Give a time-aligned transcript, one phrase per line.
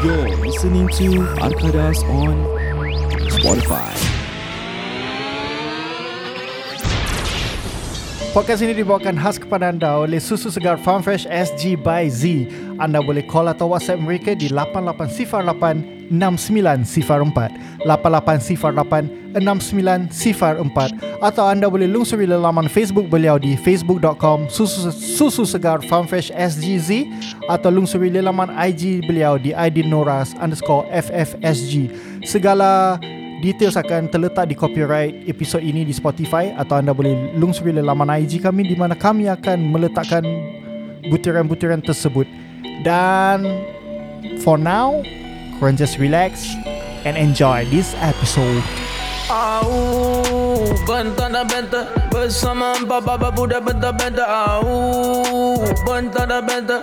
[0.00, 2.32] You're listening to Arkadas on
[3.36, 3.92] Spotify.
[8.32, 12.48] Podcast ini dibawakan khas kepada anda oleh Susu Segar Farm Fresh SG by Z.
[12.80, 22.26] Anda boleh call atau WhatsApp mereka di 8808 6904 8808 6904 atau anda boleh lungsuri
[22.26, 27.06] laman Facebook beliau di facebook.com susu, susu segar Farm Fresh SGZ
[27.46, 31.94] atau lungsuri laman IG beliau di ID Noras underscore FFSG.
[32.26, 32.98] Segala
[33.40, 38.44] Details akan terletak di copyright episod ini di Spotify atau anda boleh lungsuri laman IG
[38.44, 40.20] kami di mana kami akan meletakkan
[41.08, 42.28] butiran-butiran tersebut.
[42.82, 43.64] Dan
[44.40, 45.04] for now,
[45.60, 46.48] korang just relax
[47.04, 48.64] and enjoy this episode.
[49.30, 49.62] Au,
[50.90, 55.54] bentar dan bentar Bersama empat baba budak bentar-bentar Au,
[55.86, 56.82] bentar dan bentar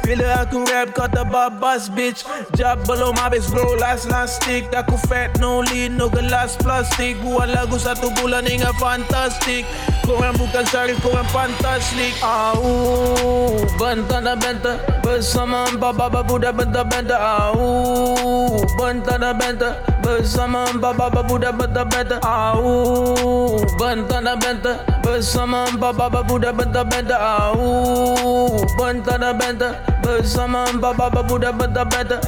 [0.00, 2.24] Bila aku rap kata babas bitch.
[2.56, 3.76] Job belum habis bro.
[3.76, 4.72] Last last stick.
[4.72, 9.68] Aku fat no lead no gelas plastik Buat lagu satu bulan hingga fantastic.
[10.02, 12.16] Korang bukan syarif korang fantastic.
[12.22, 20.94] Au Bentar dan bentar Bersama empat baba budak bentar-bentar Au Bentar dan bentar Bersama empat
[20.94, 29.34] baba budak bentar-bentar Au Bentar dan bentar Bersama empat baba budak bentar-bentar Au Bentar dan
[29.38, 32.20] bentar Bersama empat baba budak bentar-bentar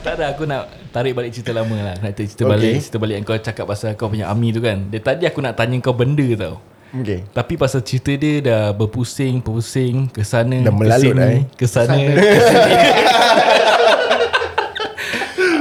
[0.00, 0.64] Tak ada aku nak
[0.96, 2.52] tarik balik cerita lama lah Nak cerita Okay.
[2.56, 5.44] balik Cerita balik yang kau cakap pasal kau punya army tu kan Dari tadi aku
[5.44, 6.56] nak tanya kau benda tau
[6.90, 7.22] Okay.
[7.30, 11.42] Tapi pasal cerita dia dah berpusing Berpusing ke sana Dah melalut ke lah, sini, eh.
[11.54, 11.94] Ke sana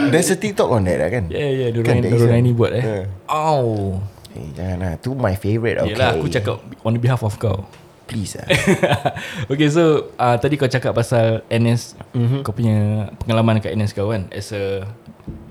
[0.10, 1.24] There's a TikTok on that lah kan?
[1.30, 3.04] Ya ya Kan, there diorang is a- ni buat eh Yeah.
[3.26, 4.94] Oh Eh, jangan lah.
[5.02, 5.82] Tu my favourite.
[5.82, 5.98] Okay.
[5.98, 7.66] Yelah aku cakap On behalf of kau
[8.06, 8.46] Please lah.
[9.54, 12.18] Okay so uh, Tadi kau cakap pasal NS Mhm.
[12.18, 12.42] mm-hmm.
[12.46, 12.78] Kau punya
[13.18, 14.86] Pengalaman kat NS kau kan As a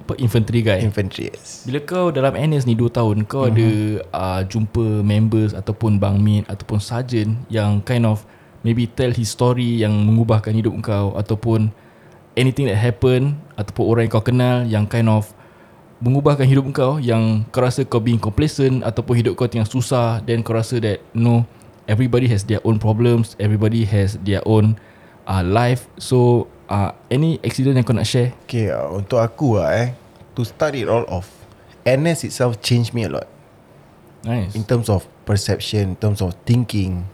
[0.08, 1.66] apa, Infantry guy Infantry, yes.
[1.66, 3.54] Bila kau dalam NS ni 2 tahun Kau mm-hmm.
[3.58, 3.68] ada
[4.14, 8.22] uh, Jumpa members Ataupun bangmate Ataupun sergeant Yang kind of
[8.62, 11.74] Maybe tell his story Yang mengubahkan hidup kau Ataupun
[12.38, 15.34] Anything that happen Ataupun orang yang kau kenal Yang kind of
[15.98, 20.46] Mengubahkan hidup kau Yang kau rasa kau being complacent Ataupun hidup kau tengah susah Then
[20.46, 21.42] kau rasa that No
[21.90, 24.78] Everybody has their own problems Everybody has their own
[25.26, 29.74] uh, Life So uh, Any accident yang kau nak share Okay, uh, untuk aku lah
[29.74, 29.98] eh.
[30.38, 31.26] To start it all off.
[31.82, 33.26] NS itself changed me a lot.
[34.22, 37.10] Nice In terms of perception, in terms of thinking.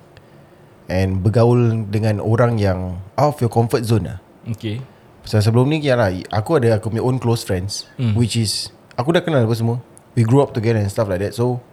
[0.92, 4.18] And bergaul dengan orang yang out of your comfort zone lah.
[4.44, 4.84] Okay
[5.24, 8.12] Pasal sebelum ni lah, aku ada aku punya own close friends mm.
[8.12, 8.68] which is
[9.00, 9.80] aku dah kenal apa semua.
[10.12, 11.32] We grew up together and stuff like that.
[11.32, 11.64] So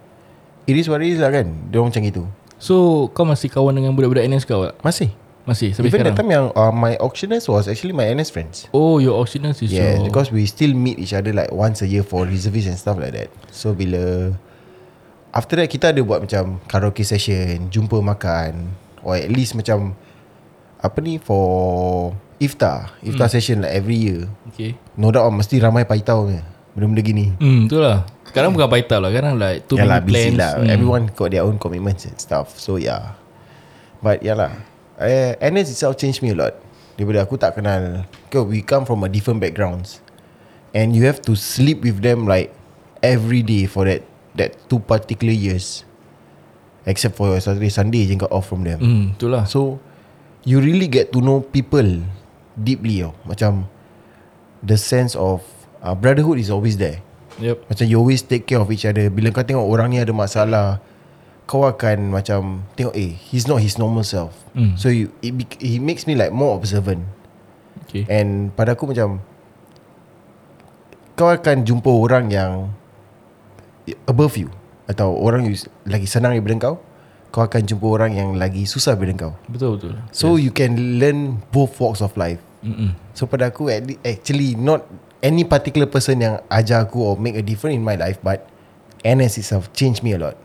[0.66, 1.68] it is what it is lah kan.
[1.68, 2.24] Dia orang macam itu.
[2.58, 4.80] So kau masih kawan dengan budak-budak NS kau tak?
[4.80, 5.12] Masih.
[5.42, 6.16] Masih sampai Even sekarang?
[6.16, 8.70] that time yang uh, my auctioneers was actually my NS friends.
[8.72, 11.90] Oh your auctioneers is Yeah, your because we still meet each other like once a
[11.90, 13.34] year for reservists and stuff like that.
[13.50, 14.32] So bila
[15.34, 19.98] after that kita ada buat macam karaoke session, jumpa makan or at least macam
[20.82, 23.36] apa ni for iftar, iftar hmm.
[23.38, 24.26] session like every year.
[24.50, 26.42] Okay No doubt mesti ramai paitao ni.
[26.74, 27.26] Benda-benda gini.
[27.38, 30.52] Hmm betul lah Sekarang bukan baita lah Sekarang like Too Yalah many plans lah.
[30.58, 30.74] Hmm.
[30.74, 32.58] Everyone got their own commitments and stuff.
[32.58, 33.14] So yeah.
[34.02, 34.52] But yeah lah.
[34.98, 36.58] Uh, NS itself changed me a lot.
[36.98, 38.10] Daripada aku tak kenal.
[38.26, 40.02] Because we come from a different backgrounds.
[40.74, 42.56] And you have to sleep with them like
[43.06, 44.02] every day for that
[44.40, 45.84] that two particular years.
[46.88, 48.80] Except for Saturday, Sunday je kau off from them.
[48.82, 49.84] Hmm betul lah So
[50.48, 52.02] you really get to know people
[52.58, 53.14] deeply tau.
[53.28, 53.68] Macam
[54.62, 55.44] the sense of
[55.82, 57.02] uh, brotherhood is always there.
[57.40, 60.12] Yep Macam you always take care of each other Bila kau tengok orang ni ada
[60.12, 60.84] masalah
[61.50, 64.76] Kau akan macam Tengok eh He's not his normal self Mm.
[64.76, 65.32] So you, it,
[65.64, 67.08] he makes me like More observant
[67.88, 69.24] Okay And pada aku macam
[71.16, 72.76] Kau akan jumpa orang yang
[74.12, 74.52] Above you
[74.92, 75.56] Atau orang yang
[75.88, 76.76] Lagi senang daripada kau
[77.32, 80.48] Kau akan jumpa orang yang Lagi susah daripada kau Betul betul So yes.
[80.48, 82.94] you can learn Both walks of life Mm-mm.
[83.16, 83.72] So pada aku
[84.04, 84.84] Actually not
[85.24, 88.52] Any particular person yang Ajar aku Or make a difference in my life But
[89.02, 90.38] NS itself changed me a lot.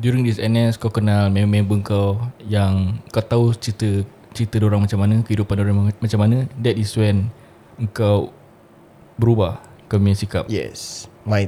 [0.00, 4.02] During this NS kau kenal member-member kau yang kau tahu cerita
[4.34, 7.30] cerita orang macam mana, kehidupan orang macam mana, that is when
[7.94, 8.34] kau
[9.20, 10.44] berubah kau punya sikap.
[10.50, 11.06] Yes.
[11.22, 11.46] My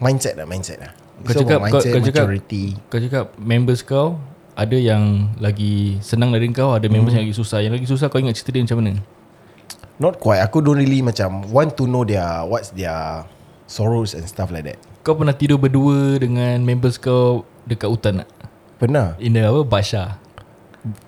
[0.00, 0.92] mindset lah, mindset lah.
[1.22, 2.64] Kau cakap kau, kau cakap maturity.
[2.88, 4.18] kau cakap members kau
[4.52, 7.22] ada yang lagi senang dari kau, ada members Hmm.
[7.22, 7.58] yang lagi susah.
[7.62, 8.92] Yang lagi susah kau ingat cerita dia macam mana?
[9.96, 10.42] Not quite.
[10.42, 13.22] Aku don't really macam want to know their what's their
[13.70, 14.80] sorrows and stuff like that.
[15.06, 18.28] Kau pernah tidur berdua dengan members kau dekat hutan tak?
[18.82, 19.14] Pernah.
[19.22, 19.62] In the apa?
[19.62, 20.18] Basha.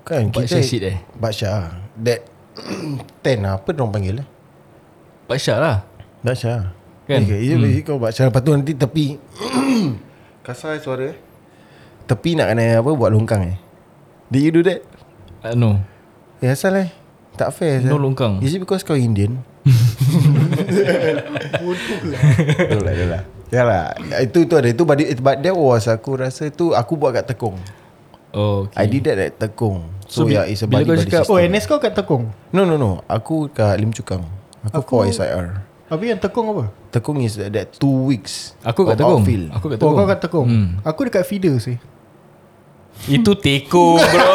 [0.07, 1.03] Kan Baksha kita shit eh?
[1.19, 2.23] Baksha That
[3.27, 4.27] Ten lah Apa diorang panggil eh
[5.27, 5.83] Basha lah.
[6.23, 6.71] Baksha
[7.05, 7.21] Kan?
[7.21, 7.85] okay, hmm.
[7.85, 9.07] Kau Baksha Lepas tu nanti tepi.
[10.47, 11.13] Kasar eh suara.
[11.13, 11.17] Eh
[12.05, 13.57] Tepi nak kena apa Buat longkang eh?
[14.29, 14.81] Did you do that?
[15.41, 15.71] Uh, no.
[16.41, 16.89] Eh asal eh?
[17.35, 18.01] Tak fair No asal.
[18.03, 18.33] longkang.
[18.41, 19.41] Is it because kau Indian?
[21.57, 22.21] Bodoh lah
[22.61, 23.23] Betul lah betul lah.
[23.49, 23.85] Ya lah
[24.21, 27.29] Itu itu ada Itu but, it- but that was Aku rasa tu Aku buat kat
[27.29, 27.57] Tekong.
[28.35, 28.87] Oh, I okay.
[28.91, 29.87] did that at Tekong.
[30.05, 31.33] So, So, yeah It's a bila body body cakap, system.
[31.33, 32.25] Oh NS kau kat Tekong?
[32.51, 33.01] No no no.
[33.07, 34.25] Aku kat Lim Chukang
[34.67, 35.61] Aku, Aku- for SIR
[35.95, 36.65] Habis yang Tekong apa?
[36.91, 39.55] Tekong is that, that two weeks Aku kat outfield.
[39.55, 40.03] Aku kat Oh Tekong.
[40.03, 40.69] kau kat Tekong Hmm.
[40.83, 41.79] Aku dekat feeder sih
[43.07, 44.27] Itu teko bro.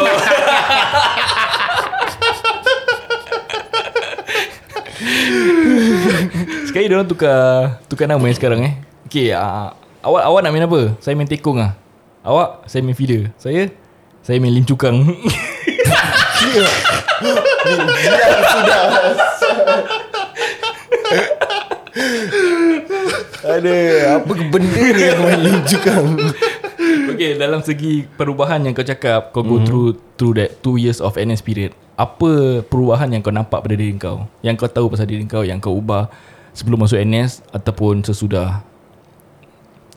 [6.68, 8.74] Sekali dia orang tukar tukar nama yang sekarang eh.
[9.10, 9.74] Okey, uh,
[10.04, 10.94] awak awak nak main apa?
[11.02, 11.74] Saya main tekong ah.
[12.22, 13.32] Awak saya main feeder.
[13.40, 13.74] Saya
[14.22, 15.02] saya main lim cukang.
[23.40, 23.76] Ada
[24.20, 26.06] Apa benda ni Yang main Lim Chukang
[27.10, 31.20] Okey, dalam segi perubahan yang kau cakap, kau go through through that two years of
[31.20, 31.76] NS period.
[31.98, 34.24] Apa perubahan yang kau nampak pada diri kau?
[34.40, 36.08] Yang kau tahu pasal diri kau yang kau ubah
[36.56, 38.64] sebelum masuk NS ataupun sesudah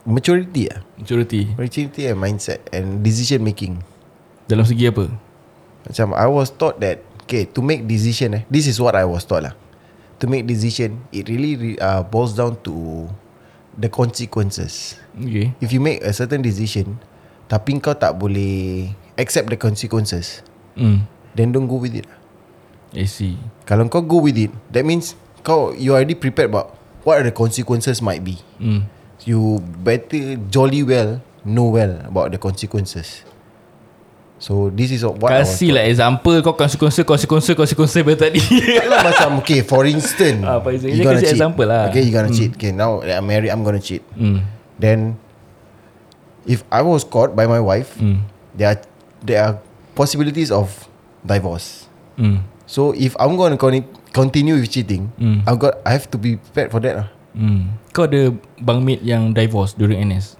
[0.04, 1.56] Maturity lah maturity?
[1.56, 3.80] Maturity and mindset And decision making
[4.52, 5.08] Dalam segi apa?
[5.88, 9.24] Macam I was taught that Okay to make decision eh This is what I was
[9.24, 9.56] taught lah
[10.22, 13.08] To make decision It really re- uh, boils down to
[13.78, 15.54] The consequences Okay.
[15.62, 16.98] If you make a certain decision
[17.50, 20.42] Tapi kau tak boleh Accept the consequences
[20.74, 21.06] Hmm.
[21.38, 22.10] Then don't go with it
[22.94, 23.38] I see.
[23.66, 26.74] Kalau kau go with it That means Kau You already prepared about
[27.06, 28.90] What are the consequences might be Hmm.
[29.26, 33.22] You better Jolly well Know well About the consequences
[34.44, 38.44] So this is what Kasih lah example kau konsekuensi konsekuensi konsekuensi ber tadi.
[38.84, 40.92] macam Okay for instance Ah, for instance.
[40.92, 41.32] you gonna cheat.
[41.32, 41.88] example lah.
[41.88, 44.44] Okay you gonna cheat Okay now that I'm married I'm gonna cheat hmm.
[44.76, 45.16] Then
[46.44, 48.28] If I was caught by my wife Hmm.
[48.52, 48.80] There are
[49.24, 49.54] There are
[49.96, 50.92] Possibilities of
[51.24, 51.88] Divorce
[52.20, 52.44] Hmm.
[52.68, 55.48] So if I'm gonna con- Continue with cheating Hmm.
[55.48, 57.80] I've got I have to be prepared for that lah Hmm.
[57.90, 58.30] Kau ada
[58.60, 60.36] bangmate yang divorce during NS.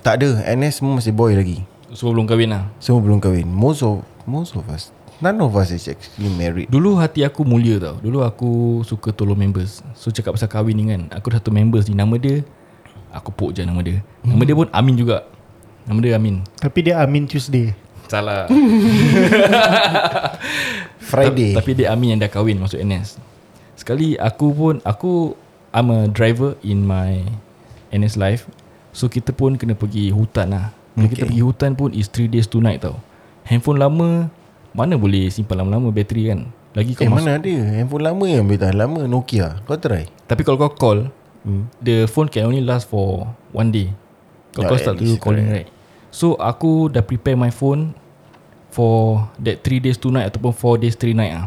[0.00, 2.64] Tak ada NS semua masih boy lagi Semua belum kahwin lah.
[2.78, 3.50] Semua belum kahwin.
[3.50, 4.94] Most of Most of us.
[5.18, 6.70] None of us is actually married.
[6.70, 7.98] Dulu hati aku mulia tau.
[7.98, 9.82] Dulu aku suka tolong members.
[9.98, 11.98] So cakap pasal kahwin ni kan Aku ada satu members ni.
[11.98, 12.46] Nama dia
[13.10, 14.06] Aku pok je nama dia.
[14.22, 15.26] Nama dia pun Amin juga.
[15.84, 16.46] Nama dia Amin.
[16.62, 17.74] Tapi dia Amin Tuesday.
[18.06, 18.46] Salah.
[21.10, 21.58] Friday.
[21.58, 23.18] Tapi dia Amin yang dah kahwin Masuk NS
[23.74, 25.34] Sekali aku pun Aku
[25.74, 27.26] I'm a driver in my
[27.90, 28.46] NS life.
[28.94, 31.14] So kita pun kena pergi hutan lah Bila okay.
[31.16, 32.98] kita pergi hutan pun Is 3 days 2 night tau.
[33.46, 34.30] Handphone lama
[34.74, 36.46] Mana boleh simpan lama-lama bateri kan?
[36.74, 37.54] Lagi kau Eh masuk mana ada?
[37.74, 39.00] Handphone lama yang boleh tahan lama?
[39.10, 39.58] Nokia.
[39.66, 40.06] Kau try?
[40.30, 40.98] Tapi kalau kau call
[41.42, 41.66] hmm.
[41.82, 43.90] The phone can only last for One day.
[44.54, 45.66] Kau Yeah, kau start to do least, calling correct.
[45.66, 45.68] right?
[46.10, 47.94] So aku dah prepare my phone
[48.70, 51.46] For That 3 days 2 night Ataupun 4 days 3 night ah.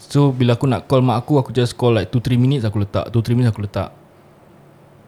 [0.00, 3.12] So bila aku nak call mak aku Aku just call like 2-3 minutes aku letak.
[3.12, 3.92] 2-3 minutes aku letak.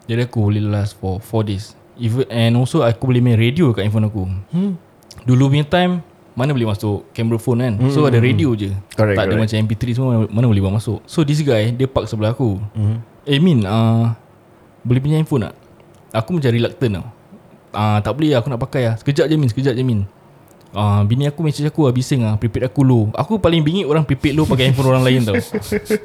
[0.04, 3.84] Jadi aku boleh last for 4 days Even, And also aku boleh main radio kat
[3.84, 4.24] handphone aku.
[4.48, 4.72] Hmm.
[5.22, 6.00] Dulu punya time
[6.32, 7.74] Mana boleh masuk camera phone kan?
[7.76, 7.92] Hmm.
[7.92, 8.72] So ada radio je.
[8.96, 9.52] Correct, Tak ada correct.
[9.52, 11.04] macam MP3 semua Mana boleh bawa masuk.
[11.04, 12.56] So this guy Dia park sebelah aku.
[12.72, 13.04] Hmm.
[13.28, 14.16] Eh Min uh,
[14.80, 15.54] Boleh pinjam handphone tak?
[16.12, 17.06] Aku macam reluctant tau.
[17.72, 18.94] Uh, Tak boleh aku nak pakai lah.
[18.96, 20.00] Sekejap je Min Sekejap je Min.
[20.72, 22.40] Uh, Bini aku message aku lah Bising lah.
[22.40, 23.12] Prepaid aku low.
[23.12, 25.36] Aku paling bingit orang prepaid low Pakai handphone orang lain tau.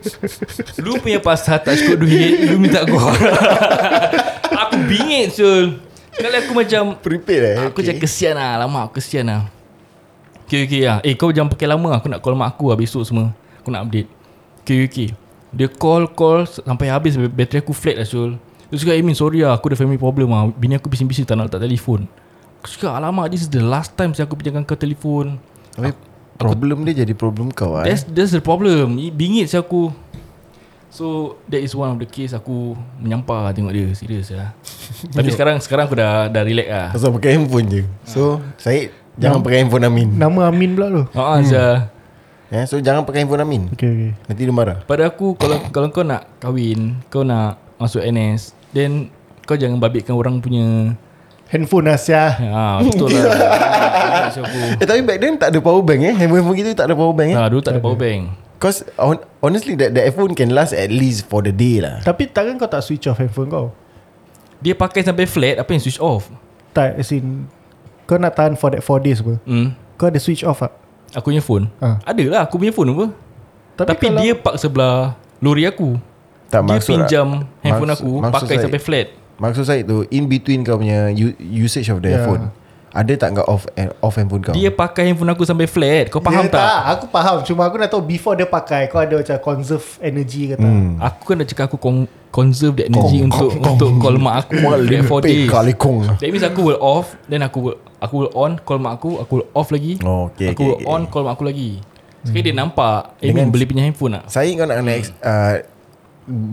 [0.84, 3.00] Lu punya pasal tak cukup duit Lu minta aku
[4.68, 5.80] Aku bingit Syul
[6.12, 7.58] Sekali aku macam Prepaid eh?
[7.72, 9.48] Aku macam kesian lah Lama aku kesian lah.
[10.48, 13.04] Okay okay lah Eh kau jangan pakai lama Aku nak call mak aku lah Besok
[13.08, 13.32] semua.
[13.64, 14.10] Aku nak update.
[14.64, 15.10] Okay okay.
[15.56, 18.36] Dia call call Sampai habis Bateri aku flat lah Syul
[18.68, 19.56] Dia cakap Emin sorry lah.
[19.56, 20.52] Aku ada family problem lah.
[20.52, 22.06] Bini aku bising-bising Tak nak letak telefon.
[22.60, 25.40] Aku cakap alamak This is the last time Saya aku pinjamkan kau telefon.
[25.78, 25.94] Tapi
[26.38, 27.84] problem dia jadi problem kau ah.
[27.84, 29.02] That's that's the problem.
[29.18, 29.90] Bingit saya aku
[30.88, 34.56] So that is one of the case Aku menyampah tengok dia Serius lah
[35.18, 39.44] Tapi sekarang sekarang aku dah dah relax lah Pasal pakai handphone je So Syed Jangan
[39.44, 41.96] pakai handphone Amin Nama Amin pula tu Haa hmm.
[42.48, 43.68] Ya, so jangan pakai handphone Amin.
[43.76, 44.80] Okay okay Nanti dia marah.
[44.88, 49.12] Pada aku kalau kalau kau nak kahwin, kau nak masuk NS, then
[49.44, 50.96] kau jangan babitkan orang punya
[51.48, 53.24] Handphone lah Ha betul lah.
[54.84, 56.14] Eh tapi back then tak ada power bank eh.
[56.16, 57.38] Handphone kita tak ada power bank eh.
[57.40, 58.47] Ha dulu tak ada power bank.
[58.58, 62.02] Cause on, honestly that the iPhone can last at least for the day lah.
[62.02, 63.68] Tapi takkan kau tak switch off handphone kau
[64.58, 66.26] Dia pakai sampai flat, apa yang switch off?
[66.72, 67.46] Tak as in
[68.04, 69.78] Kau nak tahan for that 4 days apa Hmm.
[69.94, 70.74] Kau ada switch off tak
[71.14, 71.72] Aku punya phone.
[71.80, 72.04] Ha.
[72.04, 73.06] Ada lah aku punya phone apa.
[73.78, 75.96] Tapi, Tapi, kalau, dia park sebelah lori aku.
[76.48, 77.28] Tak dia maksud pinjam
[77.62, 79.08] handphone maksud- aku maksud pakai saya- sampai flat.
[79.38, 82.20] Maksud saya tu in between kau punya usage of the Yeah.
[82.20, 82.44] iPhone.
[82.98, 84.52] Ada tak kau off eh, off handphone kau?
[84.52, 86.10] Dia pakai handphone aku sampai flat.
[86.10, 86.66] Kau faham dia tak?
[86.92, 90.56] Aku faham Cuma aku nak tahu Before dia pakai Kau ada macam conserve energy ke
[90.56, 90.98] tak Hmm.
[90.98, 93.72] Aku kan dah cakap aku con- conserve that energy Kong, untuk kong, kong.
[93.72, 95.48] untuk call mak aku that 4 Pay days.
[95.48, 95.98] kali kong.
[96.12, 99.32] That means aku will off Then aku will Aku will on Call mak aku Aku
[99.36, 100.90] will off lagi Oh, okay, Aku okay, will okay.
[100.90, 101.78] on Call mak aku lagi
[102.22, 105.62] Sekali dia nampak Eh Dengan- Min beli punya handphone tak Saya kau nak ex- uh,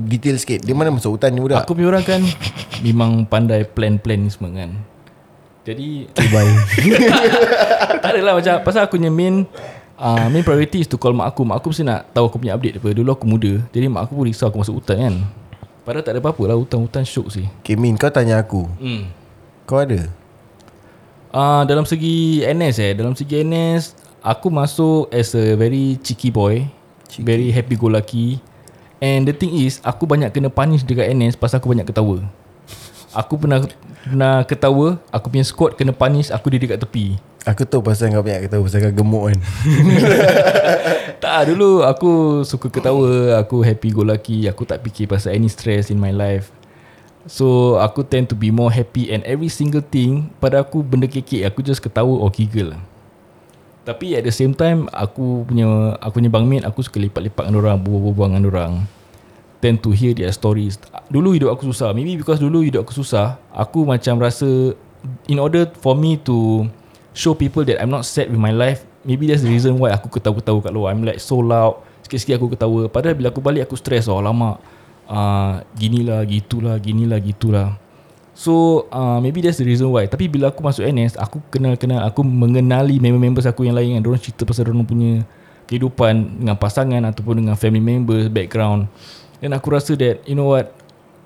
[0.06, 0.60] detail sikit.
[0.60, 1.64] Dia mana masuk hutan ni budak?
[1.64, 2.20] Aku punya orang kan
[2.84, 4.70] Memang pandai plan-plan ni semua kan
[5.64, 6.52] Jadi Bye.
[8.04, 9.48] Tak adalah macam Pasal aku punya main
[9.96, 12.52] uh, Main priority is to call mak aku Mak aku mesti nak tahu aku punya
[12.52, 15.14] update apa Dulu aku muda Jadi mak aku pun risau aku masuk hutan kan
[15.84, 18.68] Padahal tak ada apa-apa lah Hutan-hutan syok sih Okay Min kau tanya aku.
[18.76, 19.08] hmm.
[19.64, 20.04] Kau ada?
[21.32, 26.64] Uh, dalam segi NS eh Dalam segi NS Aku masuk as a very cheeky boy
[27.08, 27.24] cheeky.
[27.24, 28.36] Very happy go lucky
[29.00, 32.20] And the thing is Aku banyak kena punish dekat NS Pasal aku banyak ketawa
[33.14, 33.62] Aku pernah
[34.04, 37.16] Pernah ketawa Aku punya squad kena punish Aku diri kat tepi.
[37.44, 39.38] Aku tahu pasal kau banyak ketawa pasal kau gemuk kan.
[41.24, 45.88] Tak dulu aku suka ketawa Aku happy go lucky Aku tak fikir pasal any stress
[45.88, 46.52] in my life.
[47.24, 51.48] So aku tend to be more happy And every single thing Pada aku benda kekek
[51.48, 52.76] Aku just ketawa or giggle.
[53.84, 57.76] Tapi at the same time Aku punya Aku punya bangmate Aku suka lepak-lepak dengan orang
[57.80, 58.72] Berbual-bual dengan orang
[59.64, 60.76] Tend to hear their stories.
[61.08, 61.96] Dulu hidup aku susah.
[61.96, 64.76] Maybe because dulu hidup aku susah Aku macam rasa
[65.24, 66.68] In order for me to
[67.16, 70.12] Show people that I'm not sad with my life Maybe that's the reason why Aku
[70.12, 70.92] ketawa-ketawa kat luar.
[70.92, 71.80] I'm like so loud.
[72.04, 72.92] Sikit-sikit aku ketawa.
[72.92, 74.60] Padahal bila aku balik Aku stress oh lama
[75.08, 77.80] uh, Ginilah Gitulah Ginilah Gitulah.
[78.36, 80.04] So uh, maybe that's the reason why.
[80.04, 84.22] Tapi bila aku masuk NS Aku kenal-kenal Aku mengenali member-members aku yang lain Yang diorang
[84.28, 85.24] cerita pasal diorang punya
[85.64, 88.92] Kehidupan Dengan pasangan Ataupun dengan family members Background
[89.44, 90.72] Dan aku rasa that You know what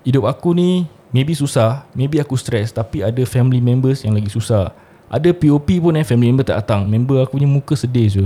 [0.03, 4.75] Hidup aku ni Maybe susah Maybe aku stress Tapi ada family members yang lagi susah
[5.07, 8.25] Ada POP pun eh Family member tak datang Member aku punya muka sedih je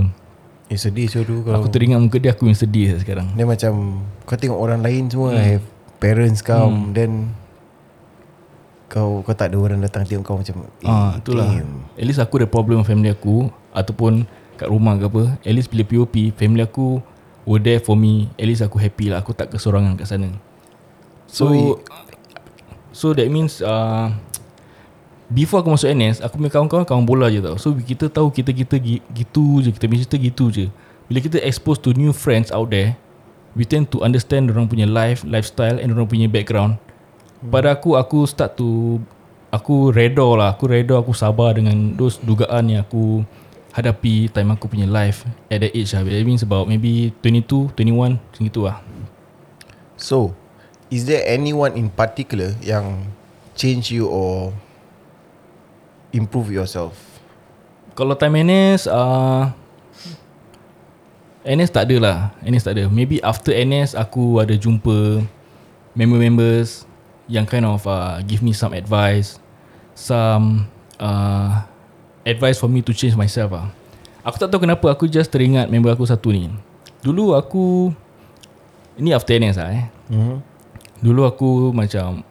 [0.66, 4.02] Eh sedih so dulu kalau Aku teringat muka dia Aku yang sedih sekarang Dia macam
[4.26, 5.46] Kau tengok orang lain semua hmm.
[5.46, 5.66] Have
[6.02, 6.90] parents kau hmm.
[6.90, 7.30] Then
[8.90, 11.50] Kau kau tak ada orang datang tengok kau macam eh, Ah, itulah.
[11.50, 11.82] damn.
[11.98, 14.22] At least aku ada problem family aku ataupun
[14.54, 15.22] kat rumah ke apa.
[15.42, 17.02] At least bila POP, family aku
[17.44, 18.32] were there for me.
[18.36, 19.20] At least aku happy lah.
[19.24, 20.32] Aku tak kesorangan kat sana.
[21.28, 21.80] So So,
[22.92, 24.12] so that means uh,
[25.30, 27.56] before aku masuk NS, aku punya kawan-kawan kawan bola je tau.
[27.56, 30.66] So kita tahu kita-kita gi- gitu je, kita punya cerita gitu je.
[31.10, 32.96] Bila kita expose to new friends out there,
[33.52, 36.80] we tend to understand orang punya life, lifestyle and orang punya background.
[37.44, 38.98] Pada aku aku start to
[39.52, 43.20] aku redor lah, aku redor, aku sabar dengan those dugaan yang aku
[43.74, 46.06] hadapi time aku punya life at that age lah.
[46.06, 48.78] That means about maybe 22, 21 macam gitu lah.
[49.98, 50.30] so
[50.94, 53.08] Is there anyone in particular Yang
[53.58, 54.54] Change you or
[56.14, 56.94] Improve yourself
[57.98, 59.50] Kalau time NS uh,
[61.42, 65.24] NS tak ada lah NS tak ada Maybe after NS Aku ada jumpa
[65.98, 66.86] Member-members
[67.26, 69.42] Yang kind of uh, Give me some advice
[69.98, 70.70] Some
[71.02, 71.66] uh,
[72.24, 73.68] Advice for me to change myself lah
[74.24, 76.48] Aku tak tahu kenapa Aku just teringat Member aku satu ni.
[77.04, 77.92] Dulu aku
[78.96, 79.84] Ini after NS lah eh.
[80.08, 80.36] Mm-hmm.
[81.04, 82.24] Dulu aku macam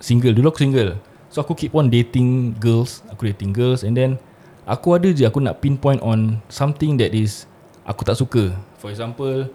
[0.00, 0.96] Single Dulu aku single.
[1.28, 4.16] So aku keep on dating girls Aku dating girls And then
[4.64, 7.44] Aku ada je Aku nak pinpoint on Something that is
[7.84, 8.56] Aku tak suka.
[8.80, 9.52] For example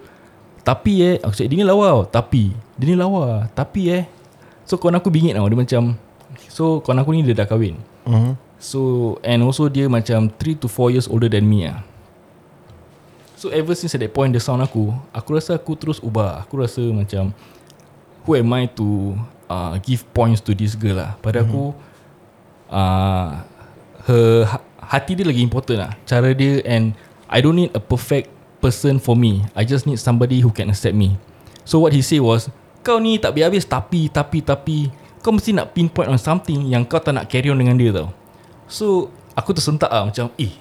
[0.62, 2.02] Tapi eh Aku cakap dia ni lawa tau.
[2.22, 3.50] Tapi Dia ni lawa.
[3.50, 4.04] Tapi eh
[4.62, 5.50] So kawan aku bingit tau.
[5.50, 5.82] Dia macam
[6.46, 7.74] So kawan aku ni dia dah kahwin.
[8.06, 8.49] Mm-hmm.
[8.60, 11.80] So And also dia macam 3 to 4 years older than me lah
[13.40, 16.60] So ever since at that point The sound aku Aku rasa aku terus ubah Aku
[16.60, 17.32] rasa macam
[18.28, 19.16] Who am I to
[19.48, 21.72] uh, Give points to this girl lah Pada aku
[22.68, 23.40] uh,
[24.04, 26.92] Her ha- Hati dia lagi important lah Cara dia And
[27.32, 28.28] I don't need a perfect
[28.60, 29.46] person for me.
[29.56, 31.16] I just need somebody who can accept me.
[31.64, 32.52] So what he say was
[32.84, 34.78] Kau ni tak habis-habis Tapi Tapi Tapi
[35.24, 38.19] Kau mesti nak pinpoint on something Yang kau tak nak carry on dengan dia tau
[38.70, 40.54] So Aku tersentak lah Macam eh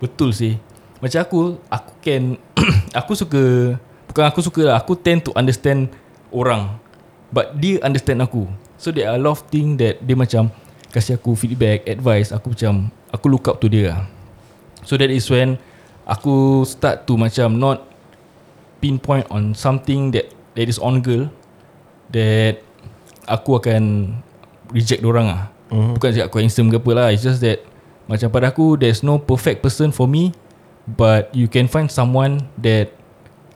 [0.00, 0.56] Betul sih.
[0.98, 2.40] Macam aku Aku can
[3.04, 3.76] Aku suka
[4.08, 5.92] Bukan aku suka lah Aku tend to understand
[6.32, 6.80] Orang.
[7.30, 8.50] But dia understand aku.
[8.74, 10.48] So there are a lot of thing that Dia macam
[10.90, 14.00] Kasih aku feedback Advice Aku macam Aku look up to dia lah.
[14.82, 15.60] So that is when
[16.08, 17.84] Aku start to macam Not
[18.80, 21.28] Pinpoint on something that That is on girl
[22.10, 22.64] That
[23.28, 24.16] Aku akan
[24.72, 25.96] Reject orang lah mm.
[25.96, 27.62] Bukan cakap aku handsome ke apa lah It's just that
[28.10, 30.34] Macam pada aku There's no perfect person for me
[30.84, 32.90] But you can find someone That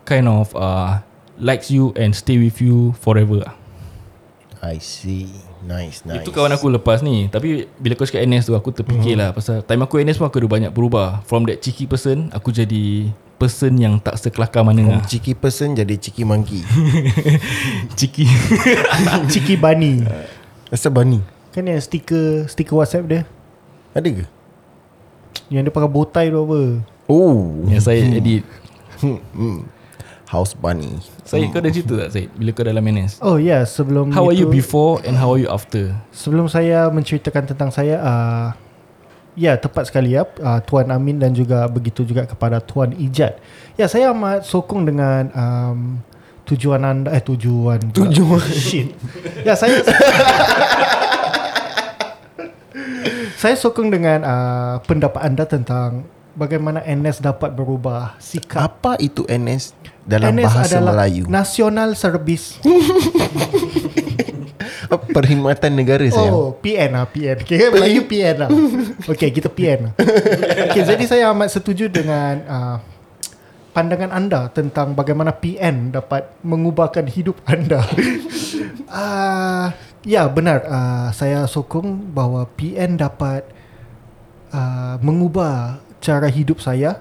[0.07, 1.03] Kind of uh,
[1.37, 3.55] Likes you And stay with you Forever lah.
[4.65, 5.29] I see.
[5.61, 6.25] Nice nice.
[6.25, 7.29] Itu kawan aku lepas ni.
[7.29, 10.41] Tapi bila kau cakap NS tu Aku terfikir lah Pasal time aku NS pun Aku
[10.41, 11.21] ada banyak berubah.
[11.29, 15.05] From that cheeky person Aku jadi Person yang tak sekelakar mana From lah.
[15.05, 16.65] cheeky person Jadi cheeky monkey.
[17.99, 18.25] Cheeky.
[19.33, 20.01] Ciki Bunny.
[20.73, 23.23] Rasa bunny Kan yang stiker Stiker WhatsApp dia?
[23.95, 24.27] Ada ke?
[25.55, 26.61] Yang dia pakai bow tie tu apa?
[27.07, 27.63] Oh.
[27.71, 28.43] Yang saya edit.
[30.35, 30.99] House bunny.
[31.23, 34.29] Saya kau ada cerita tak Syed Bila kau dalam NS Oh ya yeah, sebelum How
[34.29, 35.95] are you itu- before And how are you after?
[36.11, 38.49] Sebelum saya menceritakan tentang saya uh,
[39.35, 40.27] Ya tepat sekali ya.
[40.39, 43.43] Uh, Tuan Amin dan juga begitu juga kepada Tuan Ijat.
[43.75, 45.79] Ya saya amat sokong dengan um,
[46.45, 47.81] Tujuan anda Eh tujuan.
[47.91, 48.47] Tujuan.
[48.69, 48.95] Shit.
[49.43, 49.81] Ya saya
[53.45, 58.57] Saya sokong dengan uh, Pendapat anda tentang Bagaimana NS dapat berubah Sikap.
[58.57, 61.29] Apa itu NS Dalam NS bahasa adalah Melayu?
[61.29, 62.57] National Service.
[65.15, 66.33] Perkhidmatan negara saya.
[66.33, 68.51] Oh PN lah PN Okay Melayu PN lah.
[69.13, 69.93] Okay kita PN lah.
[70.73, 72.77] Okay jadi saya amat setuju dengan uh,
[73.77, 77.85] Pandangan anda Tentang bagaimana PN Dapat mengubahkan hidup anda.
[78.89, 79.69] Uh,
[80.05, 80.65] Ya benar.
[80.69, 83.49] Uh, Saya sokong bahawa PN dapat
[84.53, 87.01] uh, Mengubah Cara hidup saya.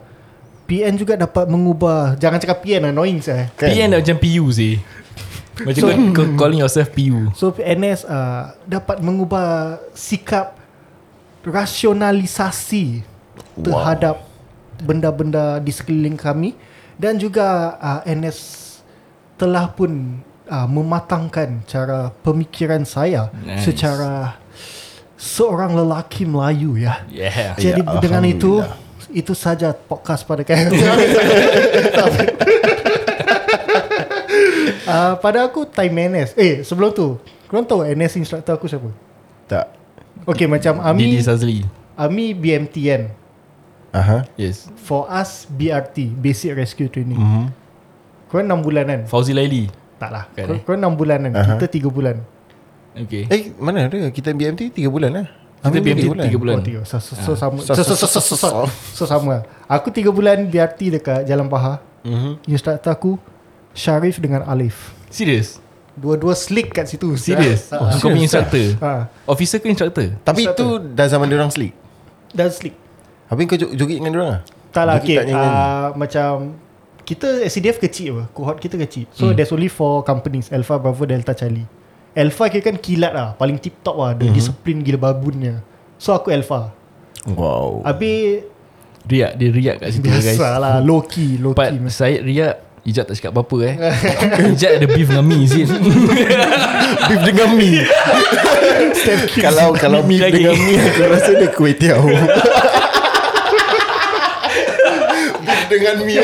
[0.63, 2.15] PN juga dapat mengubah.
[2.15, 3.51] Jangan cakap PN annoying saya.
[3.60, 3.67] Kan?
[3.67, 4.80] PN dah macam PU sih.
[5.67, 10.58] Macam So- kau, kau calling yourself PU So NS uh, dapat mengubah sikap
[11.45, 13.06] rasionalisasi
[13.54, 13.62] Wow.
[13.69, 14.17] terhadap
[14.82, 16.58] benda-benda di sekeliling kami.
[16.97, 18.39] Dan juga uh, NS
[19.38, 23.67] telah pun uh, mematangkan cara pemikiran saya Nice.
[23.67, 24.38] secara
[25.15, 27.06] seorang lelaki Melayu ya.
[27.08, 28.60] Yeah Jadi Ya, dengan itu
[29.13, 30.73] itu saja podcast pada kali.
[34.88, 36.36] uh, pada aku time NS.
[36.36, 38.89] Eh sebelum tu, korang tahu NS instructor aku siapa?
[39.47, 39.65] Tak
[40.23, 41.67] Okay macam Ami Didi Sazli
[41.99, 43.03] Ami BMT kan.
[43.93, 44.17] Aha.
[44.39, 47.19] Yes For us BRT Basic Rescue Training.
[47.19, 47.45] Mhm.
[48.34, 49.01] Korang 6 bulan kan?
[49.06, 49.69] Fauzi Laili
[50.04, 50.24] Tak lah.
[50.30, 50.63] Kan, Korang, eh?
[50.68, 51.32] korang 6 bulan kan?
[51.34, 51.54] Aha.
[51.56, 52.16] Kita 3 bulan.
[52.94, 55.26] Okay Eh mana ada Kita BMT 3 bulan lah
[55.63, 56.82] Kita BMT 3 bulan Oh, tiga.
[56.84, 57.58] So, so, so, sama.
[57.58, 59.42] So- So, so, so- so, so, so, so, so- so, sama.
[59.66, 61.80] Aku 3 bulan BRT dekat Jalan Pahar.
[62.04, 62.44] Mhm.
[62.46, 63.16] Instructor aku
[63.72, 64.92] Syarif dengan Alif.
[65.08, 65.58] Serius
[65.96, 67.16] Dua-dua slick kat situ.
[67.16, 69.08] Serius Ha, oh, Kau punya instructor ha.
[69.24, 71.74] Officer ke instructor Tapi itu Dah zaman diorang sleep
[72.30, 72.74] Dan slick.
[73.26, 75.18] Habis kau jog- joget dengan diorang lah Tak lah, okay.
[75.24, 76.58] Uh, macam
[77.04, 78.24] kita SCDF kecil apa.
[78.32, 79.06] Cohort kita kecil.
[79.12, 79.36] So hmm.
[79.36, 80.48] there's only four companies.
[80.50, 81.68] Alpha, Bravo, Delta, Charlie.
[82.13, 83.34] Alpha kira kan kilat lah.
[83.34, 84.12] Paling tip top lah.
[84.13, 84.36] Dia Mhm.
[84.36, 85.60] disiplin gila babunnya.
[85.98, 86.72] So aku Alpha.
[87.24, 88.44] Wow Habis
[89.04, 90.76] Riak Dia riak kat situ guys biasa lah.
[90.80, 91.39] Low key.
[91.39, 91.88] Low But key.
[91.88, 93.76] saya riak Ijat tak cakap apa-apa eh
[94.52, 95.72] Ijat ada beef dengan mi Zin
[97.08, 97.80] Beef dengan mi
[99.39, 102.04] Kalau kalau Mi dengan mi Aku rasa dia kuih tiaw
[105.44, 106.16] Beef dengan mi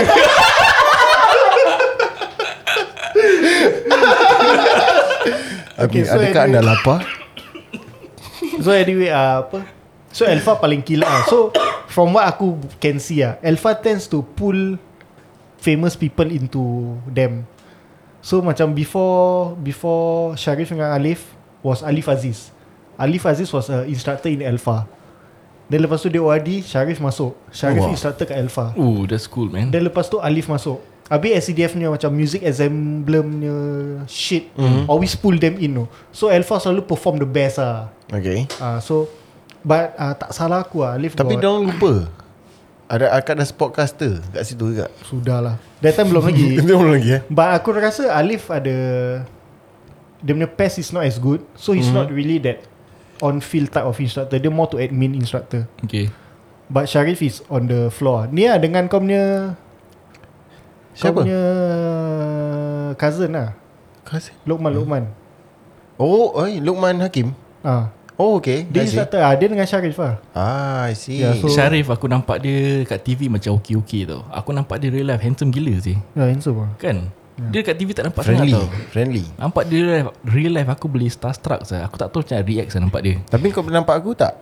[5.79, 6.99] Okay, okay, so Adakah anyway- anda lapar?
[8.59, 9.59] So anyway uh, apa?
[10.09, 11.53] So Alpha paling kilat lah So
[11.87, 14.75] from what aku can see lah Alpha tends to pull
[15.59, 17.43] Famous people into them.
[18.23, 22.51] So macam before Before Sharif dengan Alif Was Alif Aziz.
[22.95, 24.87] Alif Aziz was a instructor in Alpha.
[25.69, 27.35] Dan lepas tu dia ORD Sharif masuk.
[27.51, 27.91] Sharif Wow.
[27.93, 28.71] instructor kat Alpha.
[28.75, 29.69] Ooh that's cool man.
[29.69, 33.57] Dan lepas tu Alif masuk Habis SCDF ni macam Music Emblemnya
[34.05, 34.85] Shit mm-hmm.
[34.85, 35.89] Always pull them in no.
[36.13, 38.45] So Alpha selalu perform the best lah Okay.
[38.61, 39.09] Uh, So
[39.65, 42.05] But uh, tak salah aku lah Alif Tapi diorang lupa.
[42.85, 44.93] Ada akad ada sportcaster Kat situ juga.
[45.01, 45.55] Sudah lah.
[45.81, 46.45] That time belum lagi.
[46.61, 47.21] Dia belum lagi eh?
[47.25, 48.77] But aku rasa Alif ada
[50.21, 51.41] Dia punya pass is not as good.
[51.57, 52.05] So he's mm-hmm.
[52.05, 52.69] not really that
[53.19, 54.37] On field type of instructor.
[54.37, 55.65] Dia more to admin instructor.
[55.83, 56.13] Okay.
[56.69, 58.29] But Sharif is on the floor.
[58.29, 59.57] Ni lah dengan kau punya
[60.99, 61.23] Kau Siapa?
[61.23, 61.41] punya
[62.93, 63.49] Cousin lah
[64.03, 65.03] Kasih Lokman Lokman
[65.95, 67.35] Oh, oi, Lukman Hakim.
[67.59, 68.63] Ah, Oh, okay.
[68.63, 68.95] Dia I see.
[68.95, 71.19] instructor ah, Dia dengan Syarif lah Ah, I see.
[71.19, 74.27] Yeah, so- Syarif aku nampak dia kat TV macam okey-okey tau.
[74.27, 75.95] Aku nampak dia real life handsome gila sih.
[76.13, 77.11] Ya handsome lah Kan?
[77.39, 78.91] Dia kat TV tak nampak friendly, sangat tau.
[78.91, 79.23] friendly.
[79.35, 81.87] Nampak dia real life, real life aku boleh starstruck saya.
[81.87, 83.15] Aku tak tahu macam react saya nampak dia.
[83.25, 84.35] Tapi kau pernah nampak aku tak?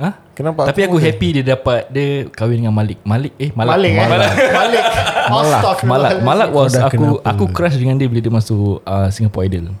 [0.00, 0.16] Ha?
[0.32, 3.04] Kenapa Tapi aku aku- happy dia dapat dia kahwin dengan Malik.
[3.04, 3.76] Malik eh Malak.
[3.76, 4.32] Malik eh Malak.
[4.32, 4.84] Malik
[5.32, 5.62] Malak.
[5.84, 7.28] Malak, Malak was Kau dah aku kenapa?
[7.28, 9.76] aku crush dengan dia bila dia masuk uh, Singapore Idol.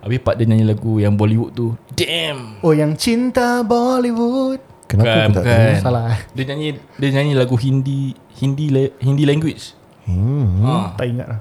[0.00, 1.76] Habis part dia nyanyi lagu yang Bollywood tu.
[1.92, 2.56] Damn.
[2.58, 5.60] Oh yang cinta Bollywood Kenapa aku tak bukan.
[5.68, 5.84] tahu?
[5.84, 8.64] Salah Dia nyanyi dia nyanyi lagu Hindi Hindi
[8.98, 9.76] Hindi language.
[10.08, 10.64] Hmm.
[10.64, 10.96] Ah.
[10.96, 11.40] Tak ingat lah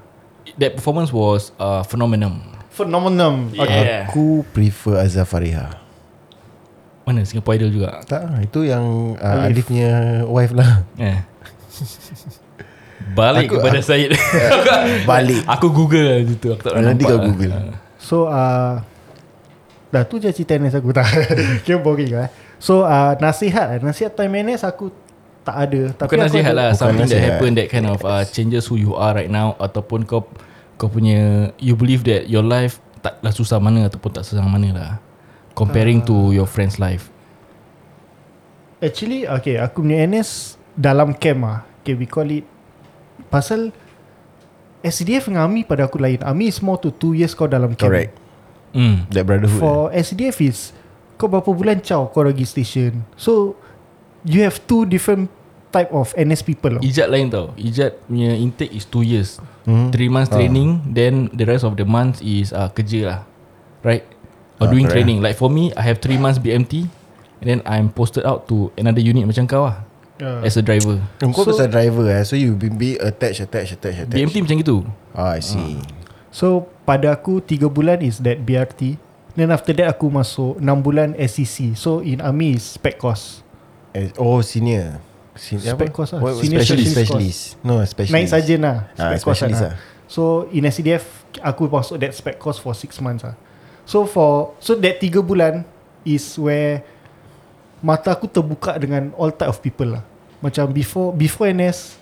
[0.58, 2.36] That performance was uh, phenomenal.
[2.68, 4.06] Phenomenon Yeah.
[4.06, 5.87] Aku prefer Azhar Fariha.
[7.08, 8.04] Mana Singapore Idol juga.
[8.04, 8.84] Tak, itu yang
[9.16, 9.92] uh, Alif punya
[10.28, 10.84] wife lah.
[10.98, 11.24] Eh.
[13.10, 14.12] Balik Aku- kepada aku- Syed.
[15.10, 15.42] Balik.
[15.48, 16.48] aku Google lah situ.
[16.52, 17.26] Aku tak pernah Nanti nampak kau lah.
[17.26, 17.52] Google.
[17.98, 18.74] So uh,
[19.88, 21.08] Dah tu je cerita NS aku tak
[21.64, 22.28] Kira boring lah
[22.60, 24.92] So uh, nasihat Nasihat time NS aku
[25.42, 27.32] Tak ada Tapi Bukan aku nasihat ada- lah Bukan Something that nasihat.
[27.34, 30.28] happen That kind of uh, Changes who you are right now Ataupun kau
[30.76, 34.92] Kau punya You believe that Your life Taklah susah mana Ataupun tak susah mana lah
[35.58, 37.10] Comparing to your friend's life?
[38.78, 42.46] Actually Okay aku punya NS Dalam camp lah Okay we call it
[43.34, 43.74] Pasal
[44.86, 46.22] SDF dengan AMI pada aku lain.
[46.22, 47.90] AMI is more to 2 years kau dalam camp.
[47.92, 48.14] Correct.
[48.78, 49.10] hmm.
[49.12, 49.60] That brotherhood.
[49.60, 50.72] For SDF is
[51.18, 53.02] Kau berapa bulan caw kau pergi station?
[53.18, 53.58] So
[54.28, 55.34] You have two different
[55.68, 56.84] Type of NS people tau.
[56.86, 57.52] Ijat lain tau.
[57.60, 59.30] Ijat punya intake is 2 years.
[59.68, 59.92] Hmm.
[59.92, 63.20] 3 months training Then the rest of the months Is uh, kerja lah.
[63.84, 64.08] Right
[64.58, 65.06] Or Ah, doing correct.
[65.06, 66.90] training Like for me I have 3 months BMT
[67.38, 69.86] And then I'm posted out to Another unit macam kau lah
[70.18, 70.42] Yeah.
[70.42, 74.02] As a driver Kau So- pasal driver eh So you be, be attach, attach, attach,
[74.02, 74.18] attach.
[74.18, 74.78] BMT macam gitu
[75.14, 75.78] Ah, I see.
[76.34, 78.98] So pada aku 3 bulan is that BRT
[79.38, 83.46] Then after that aku masuk 6 bulan SCC So in army is spec course
[84.18, 84.98] Oh, senior.
[85.38, 86.22] Senior Spec course lah.
[86.22, 87.62] What- Senior specialist, specialist specialist.
[87.62, 88.14] No, specialist.
[88.14, 89.74] Naik sarjan lah Ah, Spec course specialist lah.
[90.10, 91.06] So in SCDF
[91.46, 93.38] Aku masuk that spec course for 6 months lah
[93.88, 95.64] So for So that 3 bulan
[96.04, 96.84] Is where
[97.80, 100.04] Mata aku terbuka dengan All type of people lah
[100.44, 101.96] Macam before Before NS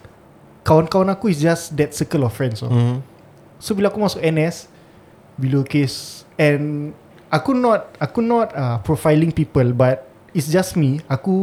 [0.65, 2.67] Kawan-kawan aku is just That circle of friends so.
[2.67, 3.05] Hmm.
[3.61, 4.65] So bila aku masuk NS
[5.37, 6.91] Bila case And
[7.29, 11.37] Aku not Aku not uh, Profiling people But It's just me Aku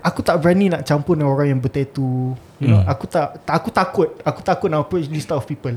[0.00, 2.92] Aku tak berani nak campur dengan orang yang bertattoo You know Hmm.
[2.92, 5.72] Aku tak, tak Aku takut Aku takut nak approach this type of people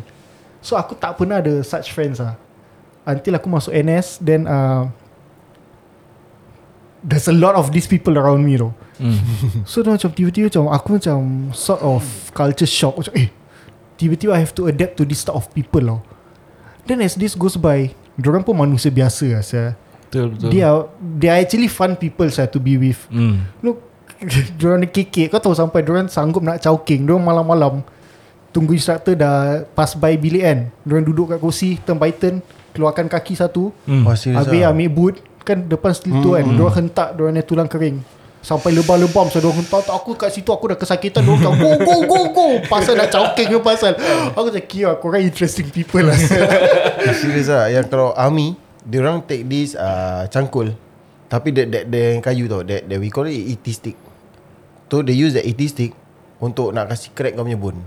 [0.60, 2.36] So aku tak pernah ada Such friends lah
[3.04, 4.88] Until aku masuk NS Then uh,
[7.04, 8.72] There's a lot of these people around me though.
[8.96, 9.20] Hmm.
[9.70, 11.18] So dia macam tiba-tiba macam Aku macam
[11.52, 12.96] Sort of Culture shock.
[12.96, 13.28] Macam eh
[14.00, 16.00] Tiba-tiba I have to adapt to this type of people tau
[16.88, 19.74] Then as this goes by Diorang pun manusia biasa lah saya.
[20.06, 20.50] Betul betul.
[20.54, 23.02] They are They are actually fun people saya to be with.
[23.10, 23.50] Hmm.
[23.66, 23.82] Look
[24.62, 25.34] Diorang ni kekek.
[25.34, 27.04] Kau tahu sampai Diorang sanggup nak chowking.
[27.04, 27.82] Diorang malam-malam
[28.54, 30.60] Tunggu instructor dah Pass by bilik kan.
[30.86, 32.40] Diorang duduk kat kursi Turn by turn
[32.74, 34.04] Keluarkan kaki satu Hmm.
[34.04, 34.70] Oh, Habis ah?
[34.70, 38.00] ambil boot Kan depan still tu kan Diorang hentak Diorang ni tulang kering.
[38.40, 41.72] Sampai lebam-lebam So diorang hentak tak, Aku kat situ Aku dah kesakitan Diorang cakap Go
[41.80, 42.48] go go go.
[42.66, 43.94] Pasal nak chowking ke pasal?
[44.32, 46.16] Aku cakap Kira korang interesting people lah.
[46.16, 50.76] Eh, Serius lah Yang kalau army Dia orang take this uh, Cangkul.
[51.28, 53.96] Tapi that, that, that yang kayu tau that, that we call it ET stick.
[54.88, 55.92] So they use that ET stick
[56.38, 57.80] Untuk nak kasih crack kau punya bone.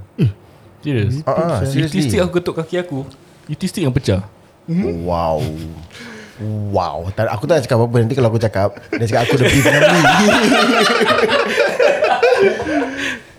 [0.80, 2.00] Serius Ah, ah, seriously.
[2.00, 3.04] Utistik aku ketuk kaki aku
[3.46, 4.24] Utistik yang pecah
[4.68, 5.38] Wow
[6.74, 9.46] Wow tak, Aku tak nak cakap apa-apa Nanti kalau aku cakap Dia cakap aku the
[9.48, 10.00] beef family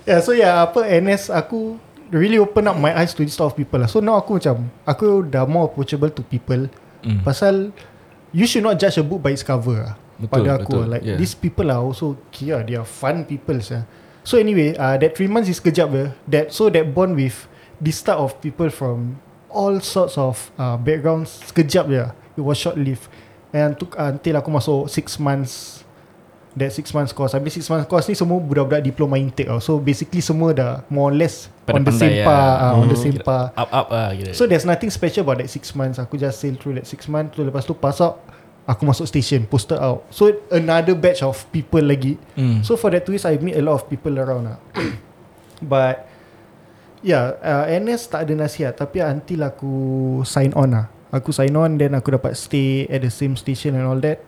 [0.07, 1.77] Yeah so yeah Apa NS aku
[2.09, 4.71] Really open up my eyes To this type of people lah So now aku macam
[4.87, 6.71] Aku dah more approachable to people
[7.05, 7.21] Hmm.
[7.21, 7.69] Pasal
[8.33, 10.97] You should not judge a book by its cover lah Betul, Pada aku betul, lah.
[10.97, 11.13] Like yeah.
[11.21, 13.85] these people are also Kira they are fun people sah.
[14.25, 16.17] So anyway uh, That 3 months is kejap ya.
[16.25, 17.45] That So that bond with
[17.77, 21.39] This type of people from All sorts of uh, Backgrounds.
[21.47, 22.03] Sekejap je.
[22.36, 23.07] It was short lived.
[23.55, 25.83] And took uh, until aku masuk 6 months.
[26.57, 27.38] That 6 months course.
[27.38, 29.62] Habis 6 months course ni Semua budak-budak diploma intake tau.
[29.62, 32.73] So basically semua dah More or less On the same par lah.
[32.73, 33.43] uh, On the same Kira par.
[33.53, 36.01] Up up lah kira So there's nothing special about that 6 months.
[36.01, 37.38] Aku just sail through that 6 months.
[37.38, 38.19] Tu Lepas tu pass out.
[38.65, 40.03] Aku masuk station Posted out.
[40.10, 42.17] So another batch of people lagi.
[42.33, 42.65] Hmm.
[42.65, 44.57] So for that two years I meet a lot of people around lah.
[45.62, 46.10] But
[47.08, 49.74] Yeah uh, NS tak ada nasihat Tapi until aku
[50.28, 50.91] Sign on lah.
[51.15, 54.20] Aku sign on Then aku dapat stay At the same station and all that.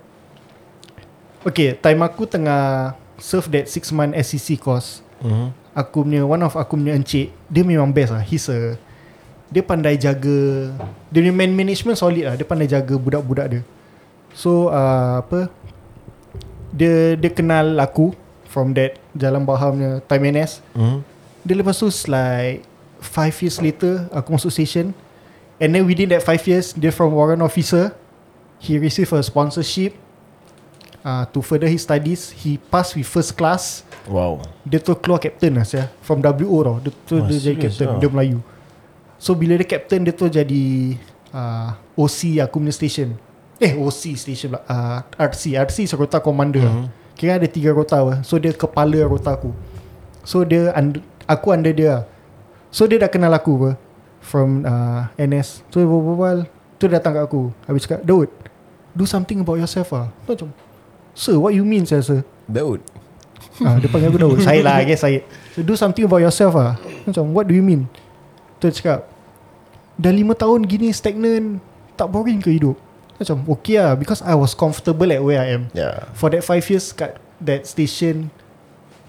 [1.44, 5.04] Okay Time aku tengah Serve that 6 month SCC course.
[5.20, 5.76] Mm-hmm.
[5.76, 8.24] Aku punya One of aku punya encik Dia memang best lah.
[8.24, 8.80] He's a
[9.52, 10.72] Dia pandai jaga
[11.12, 12.36] Dia punya man management solid lah.
[12.39, 13.62] Dia pandai jaga budak-budak dia.
[14.32, 15.52] So uh, Apa
[16.72, 18.15] Dia Dia kenal aku
[18.48, 21.04] From that Jalan Bahamnya Time NS Hmm.
[21.44, 22.68] Dia lepas tu like
[22.99, 24.91] Five years later Aku masuk station.
[25.59, 27.95] And then within that five years Dia from warrant officer
[28.59, 29.95] He received a sponsorship
[31.03, 32.31] uh, To further his studies.
[32.31, 33.83] He passed with first class.
[34.07, 34.43] Wow.
[34.65, 36.77] Dia tu keluar captain lah saya From WO tau.
[36.83, 37.99] Dia tu Wah, dia jadi captain lah.
[37.99, 38.39] Dia Melayu.
[39.19, 40.95] So bila dia captain Dia tu jadi
[41.35, 43.15] uh, OC aku punya station.
[43.59, 46.88] Eh OC station lah uh, RC RC is rota commander mm-hmm.
[47.19, 48.23] Kira ada tiga rota apa.
[48.23, 49.51] So dia kepala rota aku.
[50.23, 50.71] So dia
[51.29, 52.01] Aku under dia lah.
[52.69, 53.71] So dia dah kenal aku apa?
[54.19, 56.45] From uh, NS So dia berbual
[56.77, 57.49] Tu dia datang kat aku.
[57.65, 58.29] Habis cakap Daud
[58.93, 60.49] Do something about yourself lah Tu macam
[61.17, 62.21] Sir what you mean saya sir?
[62.45, 62.79] Daud.
[63.60, 64.38] Ah, dia panggil aku Daud.
[64.45, 65.25] Syed lah I guess Syed.
[65.58, 66.77] So, Do something about yourself lah
[67.10, 67.89] Macam what do you mean?
[68.62, 68.99] Tu dia cakap
[69.99, 71.60] Dah lima tahun gini stagnan
[71.97, 72.77] Tak boring ke hidup?
[73.19, 75.67] Macam okay lah Because I was comfortable at where I am.
[75.75, 76.08] Yeah.
[76.15, 78.32] For that five years kat that station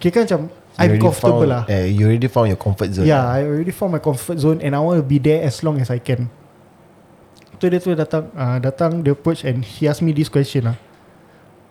[0.01, 0.41] Kira kan macam
[0.81, 1.63] I'm comfortable found, lah.
[1.69, 3.05] Eh, you already found your comfort zone.
[3.05, 5.77] Yeah I already found my comfort zone And I want to be there as long
[5.77, 6.33] as I can.
[7.61, 10.77] Tu dia tu datang uh, Datang dia approach And he asked me this question lah.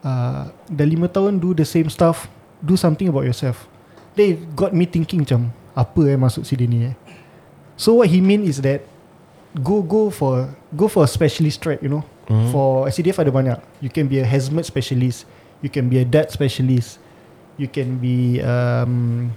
[0.05, 2.29] Uh, Dah lima tahun do the same stuff
[2.61, 3.65] Do something about yourself.
[4.13, 6.95] They got me thinking macam Apa eh masuk sini ni eh?
[7.79, 8.85] So what he mean is that
[9.65, 12.05] Go go for Go for a specialist track you know?
[12.29, 12.53] Mhm.
[12.53, 13.57] For SCDF ada banyak.
[13.81, 15.25] You can be a hazmat specialist.
[15.65, 17.01] You can be a DAT specialist
[17.59, 19.27] You can be um,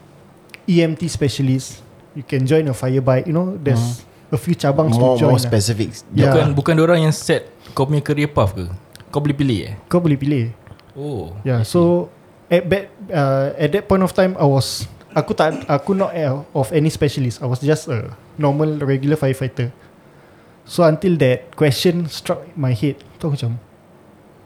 [0.64, 1.82] EMT specialist
[2.14, 5.35] You can join a fire bike You know There's a few cabang More, to join
[5.35, 5.44] more lah.
[5.44, 5.92] specific.
[6.14, 6.30] Yeah.
[6.32, 8.64] Bukan bukan orang yang set kau punya career path ke?
[9.11, 9.74] Kau boleh pilih eh?
[9.90, 10.54] Kau boleh pilih
[10.94, 11.35] Oh.
[11.42, 12.08] Yeah so
[12.52, 14.85] At that, uh, at that point of time I was
[15.16, 19.72] Aku tak Aku not uh, of any specialist I was just a Normal regular firefighter
[20.64, 23.56] So until that Question struck my head Tu aku macam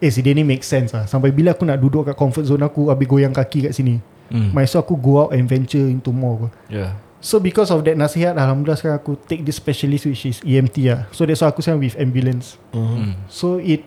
[0.02, 2.64] Eh si dia ni make sense lah Sampai bila aku nak duduk kat comfort zone
[2.64, 4.50] aku Habis goyang kaki kat sini Hmm.
[4.50, 6.50] Might aku go out and venture into more.
[6.66, 6.98] Yeah.
[7.22, 11.00] So because of that nasihat Alhamdulillah sekarang aku take this specialist Which is EMT lah
[11.14, 12.58] So that's why aku sekarang with ambulance.
[12.74, 13.14] Hmm.
[13.30, 13.86] So it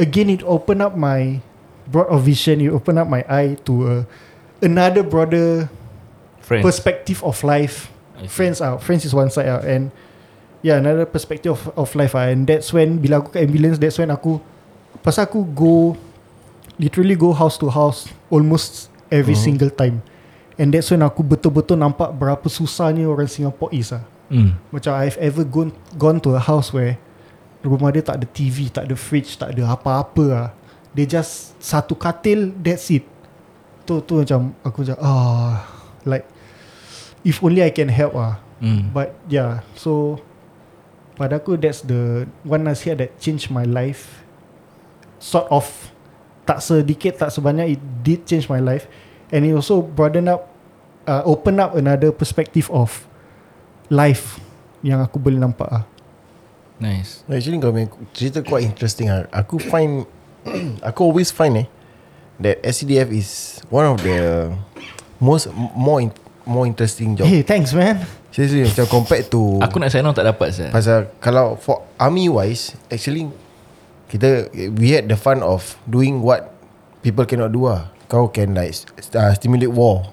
[0.00, 1.42] Again it open up my
[1.90, 3.94] Broad of vision It open up my eye To a,
[4.62, 5.66] another broader
[6.40, 6.64] Friends.
[6.64, 7.90] Perspective of life.
[8.30, 9.90] Friends out Friends is one side out And
[10.62, 12.30] Yeah another perspective of, of life ah.
[12.30, 14.38] And that's when Bila aku kat ambulance That's when aku
[15.00, 15.96] Pasal aku go
[16.80, 19.44] Literally go house to house Almost every Mhm.
[19.44, 20.00] single time
[20.60, 24.54] And that's when aku betul-betul nampak Berapa susahnya orang Singapore is lah Hmm.
[24.70, 26.94] macam I've ever gone gone to a house where
[27.66, 30.48] rumah dia tak ada TV, tak ada fridge, tak ada apa-apa lah.
[30.94, 33.02] Dia just satu katil, that's it.
[33.82, 35.66] Tu tu macam aku macam ah
[36.06, 36.22] like
[37.26, 38.38] if only I can help ah.
[38.62, 38.94] Hmm.
[38.94, 40.22] But yeah, so
[41.18, 44.22] pada aku that's the one nasihat that changed my life.
[45.20, 45.68] Sort of
[46.48, 48.90] tak sedikit tak sebanyak it did change my life
[49.30, 50.50] and it also broaden up
[51.06, 53.06] uh, open up another perspective of
[53.92, 54.40] life
[54.80, 55.84] yang aku boleh nampak ah.
[56.80, 57.20] Nice.
[57.28, 59.28] Actually kau punya cerita quite interesting lah.
[59.30, 60.08] Aku find
[60.88, 61.68] aku always find eh
[62.40, 64.48] that SCDF is one of the
[65.20, 66.08] most more in,
[66.48, 67.28] more interesting job.
[67.28, 68.00] Hey, thanks man.
[68.32, 70.70] Seriously macam compared to Aku nak sign on tak dapat saya.
[70.72, 73.28] pasal kalau for army wise actually
[74.10, 76.50] kita we had the fun of doing what
[77.00, 77.88] people cannot do lah.
[78.10, 78.74] Kau can like
[79.14, 80.10] uh, stimulate war.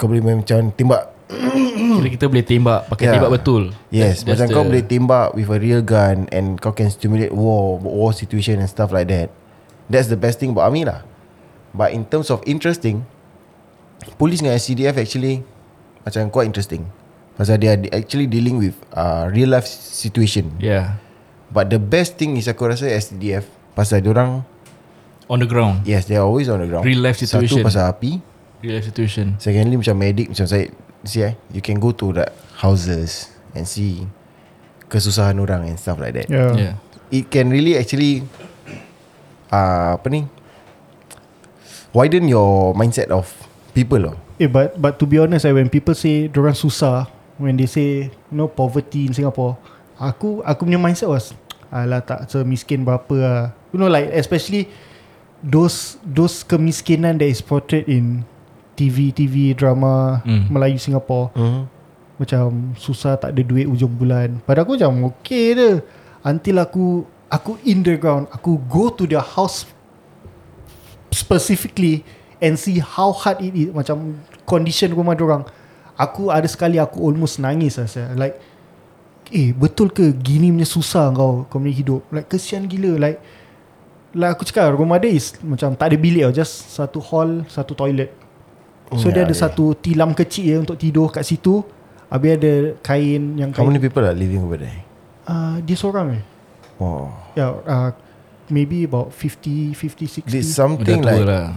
[0.00, 3.14] Kau boleh main macam tembak Kira kita boleh tembak pakai Yeah.
[3.16, 3.62] tembak betul.
[3.88, 7.32] Yes, That's macam the- kau boleh tembak with a real gun and kau can stimulate
[7.32, 9.32] war, war situation and stuff like that.
[9.88, 11.04] That's the best thing about army lah.
[11.72, 13.08] But in terms of interesting,
[14.20, 15.40] police dengan SCDF actually
[16.04, 16.84] macam quite interesting.
[17.32, 20.52] Pasal they are actually dealing with uh, real life situation.
[20.60, 21.00] Yeah.
[21.52, 23.44] But the best thing is aku rasa SCDF
[23.76, 24.42] pasal orang
[25.28, 25.84] On the ground.
[25.88, 26.88] yes they are always on the ground.
[26.88, 27.60] Real life situation.
[27.60, 28.20] Satu pasal api.
[28.64, 29.36] Real life situation.
[29.36, 30.72] Secondly macam medic macam saya
[31.04, 32.26] see eh, you can go to the
[32.58, 34.08] houses and see
[34.88, 36.28] kesusahan orang and stuff like that.
[36.28, 36.52] Yeah.
[36.56, 36.74] Yeah.
[37.12, 38.24] It can really actually
[39.52, 40.20] uh, apa ni
[41.92, 43.28] widen your mindset of
[43.76, 44.16] people loh.
[44.40, 48.08] Eh, but but to be honest, eh, when people say orang susah, when they say
[48.32, 49.56] no poverty in Singapore,
[50.02, 51.30] aku aku punya mindset was,
[51.70, 53.40] alah tak semiskin berapa lah.
[53.70, 54.66] You know like especially
[55.38, 58.26] those those kemiskinan that is portrayed in
[58.74, 60.50] TV TV drama Hmm.
[60.50, 61.62] Melayu Singapore Mm-hmm.
[62.18, 64.38] macam susah tak ada duit ujung bulan.
[64.42, 65.70] Pada aku macam okay je.
[66.22, 69.66] Until aku aku in the ground, aku go to their house
[71.10, 72.06] specifically
[72.38, 75.42] and see how hard it is macam condition rumah orang.
[75.98, 78.14] Aku ada sekali aku almost nangis lah saya.
[78.14, 78.38] Like
[79.32, 82.04] Eh betul ke Gini punya susah kau Kau punya hidup?
[82.12, 83.00] Like kesian gila.
[83.00, 83.18] Like
[84.12, 87.72] Like aku cakap Rumah dia is Macam tak ada bilik tau Just satu hall Satu
[87.72, 88.12] toilet.
[88.92, 89.48] So Ya, dia ada ya.
[89.48, 91.64] satu Tilam kecil je Untuk tidur kat situ.
[92.12, 92.52] Habis ada
[92.84, 94.84] kain Yang How kain many people are living over there?
[95.24, 96.22] uh, Dia seorang eh.
[96.76, 97.08] Oh.
[97.32, 97.90] Ya yeah, uh,
[98.52, 101.56] Maybe about 50 50 60 There's Dah something like lah.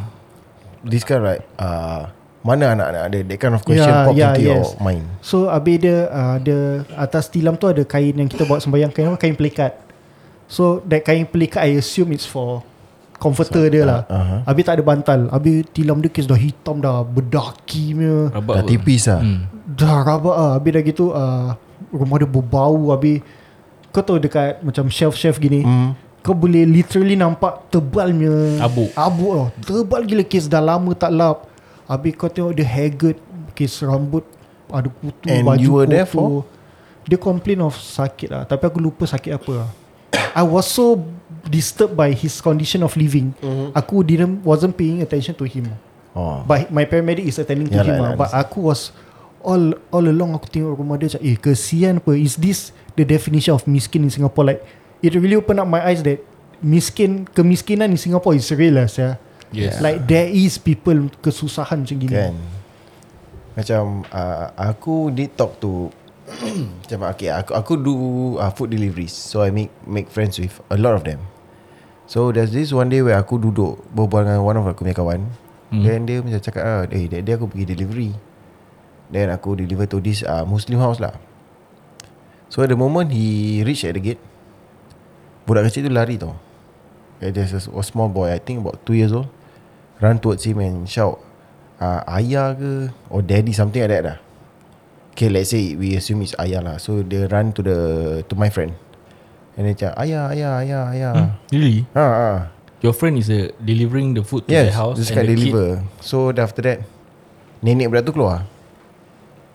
[0.80, 2.15] this kind of like uh,
[2.46, 4.78] mana anak-anak ada that kind of question Yeah, pop yeah, into your yes.
[4.78, 5.04] mind.
[5.20, 6.58] So habis dia uh, Ada
[6.96, 9.18] Atas tilam tu ada kain Yang kita bawa sembahyang Kain apa?
[9.18, 9.74] Kain pelikat
[10.46, 12.62] So that kain pelikat I assume it's for
[13.16, 14.40] Comforter so, dia lah uh-huh.
[14.46, 18.64] Habis tak ada bantal Habis tilam dia kes dah hitam dah Berdaki punya Rabak Dah
[18.64, 19.20] tipis lah.
[19.20, 19.40] hmm.
[19.74, 21.50] Dah rabak lah Habis dah gitu uh,
[21.90, 23.26] Rumah dia berbau Habis
[23.90, 25.98] Kau tahu dekat Macam shelf-shelf gini Hmm.
[26.22, 28.94] Kau boleh literally nampak Tebalnya Abuk.
[28.94, 29.46] Abuk tau
[29.82, 31.55] Tebal gila kes Dah lama tak lap
[31.86, 33.18] Habis kau tengok dia haggard
[33.54, 34.26] Kes rambut
[34.70, 36.44] Ada kutu And Baju you were there kotor.
[37.06, 39.70] Dia complain of sakit lah Tapi aku lupa sakit apa lah
[40.40, 41.06] I was so
[41.46, 43.78] Disturbed by his condition of living Mm-hmm.
[43.78, 45.70] Aku didn't Wasn't paying attention to him
[46.16, 46.48] Oh.
[46.48, 48.14] But my paramedic is attending to Yalah, him lah.
[48.16, 48.96] But aku was
[49.44, 53.54] all all along aku tengok rumah dia macam eh kesian apa is this the definition
[53.54, 54.64] of miskin in Singapore like
[55.06, 56.24] it really open up my eyes that
[56.64, 59.20] miskin kemiskinan in Singapore is real lah saya.
[59.56, 59.80] Yes.
[59.80, 62.12] Like there is people kesusahan macam gini.
[62.12, 62.36] Kan?
[63.56, 65.88] Macam uh, Aku did talk to
[66.84, 67.94] Macam okay, aku, aku do
[68.36, 69.16] uh, food deliveries.
[69.16, 71.24] So I make make friends with A lot of them.
[72.06, 75.32] So there's this one day Where aku duduk Berbual dengan one of aku punya kawan.
[75.72, 75.82] Hmm.
[75.88, 78.12] Then dia macam cakap ah, Eh that day aku pergi delivery.
[79.08, 81.16] Then aku deliver to this uh, Muslim house lah.
[82.52, 84.22] So at the moment He reach at the gate.
[85.46, 86.36] Budak kecil tu lari tau.
[87.22, 89.32] There's a, a small boy I think about 2 years old
[90.04, 91.24] Run towards him and shout
[91.80, 92.92] uh, Ayah ke?
[93.08, 94.18] Or daddy Something like that lah.
[95.16, 96.76] Okay let's say We assume it's ayah lah.
[96.80, 97.78] So they run to the
[98.28, 98.76] To my friend.
[99.56, 101.14] And dia cakap Ayah ayah ayah ayah.
[101.16, 101.30] Hmm?
[101.52, 101.88] Really?
[101.96, 102.30] Ha ha.
[102.84, 105.36] Your friend is uh, delivering the food to Yes the house Dia and cakap the
[105.40, 105.68] deliver.
[106.04, 106.80] So then after that
[107.64, 108.44] Nenek budak tu keluar.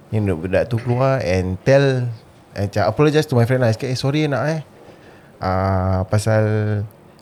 [0.08, 2.08] Nenek budak tu keluar And tell
[2.56, 3.76] eh, Macam apologize to my friend lah.
[3.76, 4.60] Cakap eh sorry nak eh.
[5.36, 6.42] Uh, Pasal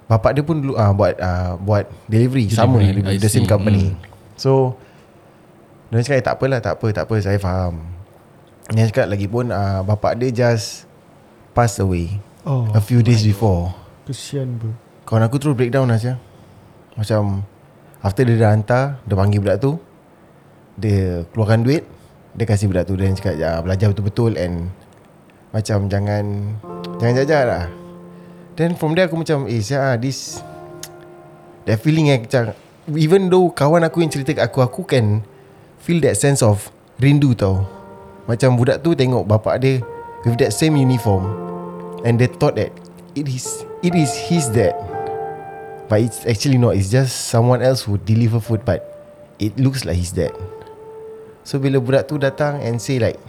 [0.08, 3.44] Bapak dia pun dulu uh, buat uh, buat delivery, sama Delivery, delivery, I the same
[3.44, 3.92] company.
[3.92, 4.00] Hmm.
[4.40, 4.80] So
[5.92, 7.84] dia cakap eh, tak apalah tak apa tak apa saya faham.
[8.72, 10.88] Dia cakap lagi pun uh, bapak dia just
[11.52, 13.76] pass away Oh, a few days before.
[14.08, 14.72] kesian bro.
[15.04, 16.00] Kawan aku terus breakdown lah.
[16.96, 17.44] Macam
[18.02, 19.78] After dia dah hantar Dia panggil budak tu
[20.78, 21.82] Dia keluarkan duit
[22.34, 24.70] Dia kasih budak tu Dan cakap ya, Belajar betul-betul And
[25.50, 26.24] Macam jangan
[26.98, 27.64] Jangan jajar lah
[28.58, 30.42] Then from there aku macam Eh Syah This
[31.62, 32.58] That feeling eh macam
[32.90, 35.22] Even though kawan aku yang cerita kat aku Aku can
[35.78, 37.62] Feel that sense of Rindu tau.
[38.26, 39.78] Macam budak tu tengok bapak dia
[40.26, 41.30] With that same uniform
[42.02, 42.74] And they thought that
[43.14, 44.74] It is It is his dad.
[45.86, 48.82] But it's actually not It's just someone else who deliver food But
[49.38, 50.34] It looks like his dad.
[51.46, 53.22] So bila budak tu datang And say like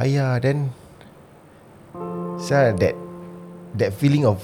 [0.00, 0.72] Ayah then
[2.40, 2.96] Saya that
[3.76, 4.40] That feeling of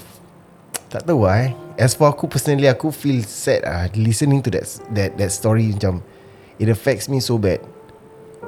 [0.87, 4.63] Tak tahu lah eh As for aku personally Aku feel sad ah Listening to that
[4.95, 5.99] That that story macam
[6.57, 7.59] It affects me so bad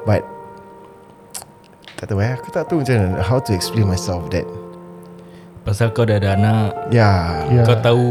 [0.08, 0.23] But
[1.99, 4.47] Tak tahu eh Aku tak tahu macam mana How to explain myself that
[5.67, 7.62] Pasal kau dah ada anak Yeah Ya.
[7.67, 8.08] Kau tahu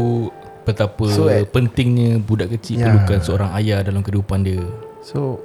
[0.61, 2.93] Betapa So, so, eh, pentingnya budak kecil Ya.
[2.93, 4.61] perlukan seorang ayah dalam kehidupan dia.
[5.01, 5.41] So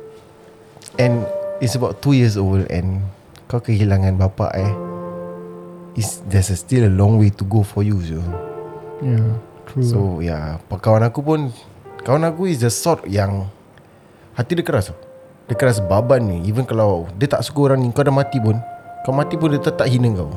[1.00, 1.24] And
[1.64, 3.00] It's about 2 years old And
[3.48, 4.72] Kau kehilangan bapa eh
[5.96, 8.20] Is There's a still a long way to go for you so.
[9.04, 9.36] Yeah,
[9.68, 9.84] true.
[9.84, 11.52] So yeah Kawan aku pun
[12.02, 13.52] Kawan aku is the sort yang
[14.34, 14.90] Hati dia keras.
[15.44, 18.56] Dia keras baban ni Even kalau Dia tak suka orang ni Kau dah mati pun
[19.04, 20.32] Kau mati pun dia tetap hina kau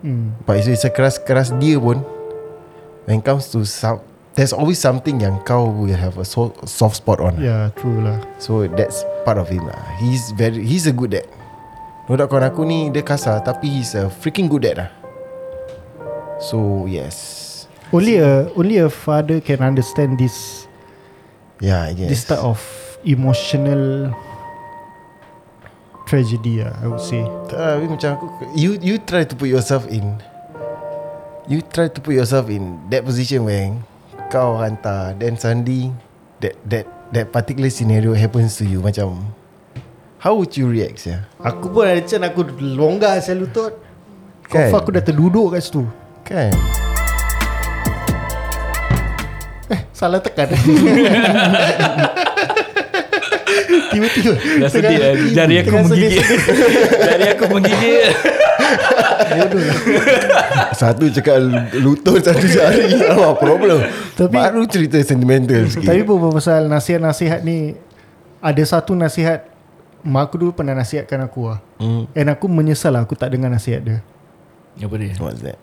[0.00, 0.48] hmm.
[0.48, 2.00] But it's sekeras-keras dia pun
[3.04, 4.00] When it comes to some
[4.32, 8.22] There's always something yang kau will have a so, soft spot on Yeah, true lah.
[8.38, 11.28] So that's part of him lah He's very He's a good dad
[12.08, 14.90] No doubt kawan aku ni Dia kasar Tapi he's a freaking good dad lah
[16.40, 17.57] So yes
[17.88, 20.68] Only a only a father can understand this
[21.56, 22.60] Yeah yes this type of
[23.00, 24.12] emotional
[26.04, 26.64] tragedy.
[26.64, 27.20] Ah, I would say.
[27.52, 28.26] Tak lah, tapi macam aku
[28.56, 30.20] You you try to put yourself in
[31.48, 33.72] You try to put yourself in That position where
[34.28, 35.92] Kau hantar Then suddenly
[36.44, 36.84] That that
[37.16, 39.32] that particular scenario happens to you Macam
[40.20, 41.24] How would you react ya?
[41.40, 43.70] Aku pun ada macam aku longgar saya lutut.
[44.50, 44.66] Kan?
[44.66, 44.74] Kan?
[44.74, 45.86] aku dah terduduk kat situ.
[46.26, 46.50] Kan
[49.92, 50.48] Salah tekan.
[53.88, 54.32] Tiba-tiba.
[54.60, 56.24] Dah sedih lah Jari aku menggigit.
[57.00, 58.12] Jari aku menggigit.
[60.72, 61.36] Satu cakap
[61.74, 62.94] lutut Satu jari.
[63.02, 63.80] Apa problem?
[64.14, 65.88] Tapi- Baru cerita sentimental sikit.
[65.88, 67.74] Tapi berapa pasal nasihat-nasihat ni
[68.38, 69.48] Ada satu nasihat
[69.98, 72.14] Mak aku dulu pernah nasihatkan aku lah hmm.
[72.14, 73.98] And aku menyesal lah Aku tak dengar nasihat dia.
[74.78, 75.16] Apa dia?
[75.18, 75.58] What's that?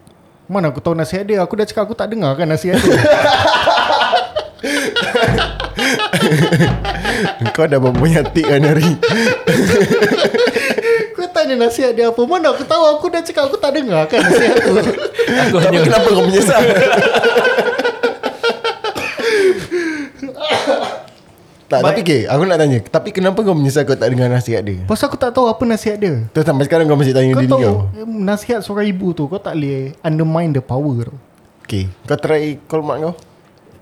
[0.46, 1.40] Mana aku tahu nasihat dia?
[1.42, 3.00] Aku dah cakap aku tak dengar kan nasihat dia
[7.56, 8.98] Kau dah banyak tik kan hari
[11.16, 12.18] Kau tanya nasihat dia apa?
[12.26, 12.84] Mana aku tahu?
[12.98, 14.74] Aku dah cakap aku tak dengar kan nasihat tu.
[15.50, 16.62] Aku Tapi hanya kenapa kau menyesal
[21.66, 22.78] Tak tapi okay, Aku nak tanya.
[22.78, 24.86] Tapi kenapa kau menyesal Kau tak dengar nasihat dia?
[24.86, 26.30] Pasal aku tak tahu apa nasihat dia.
[26.30, 29.42] Terus sampai sekarang kau masih tanya Kau diri tahu kau Nasihat seorang ibu tu Kau
[29.42, 31.18] tak boleh Undermine the power tu.
[31.66, 33.18] Okay Kau try call mak kau.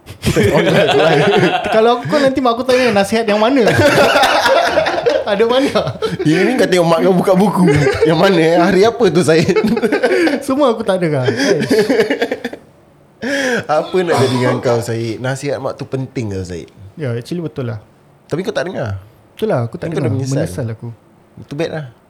[1.76, 3.64] Kalau aku nanti mak aku tanya Nasihat yang mana?
[5.32, 5.99] Ada mana?
[6.24, 7.66] Ini ni kau tengok mak kau buka buku.
[8.04, 8.39] Yang mana?
[8.39, 8.56] Eh?
[8.60, 9.56] Hari apa tu Syed
[10.47, 11.28] Semua aku tak dengar
[13.68, 17.74] Apa nak jadi dengan kau Syed Nasihat mak tu penting tau Syed Ya actually betul
[17.74, 17.82] lah.
[18.30, 19.01] Tapi kau tak dengar?
[19.34, 20.14] Betul lah aku tak dah dengar.
[20.14, 20.45] menyesal.
[20.45, 20.88] Menyesal aku.
[21.41, 22.03] Itu bad lah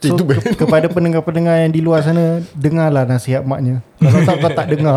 [0.00, 3.84] So Itu ke- kepada pendengar-pendengar yang di luar sana Dengarlah nasihat maknya.
[4.00, 4.96] Kalau tak kau tak dengar.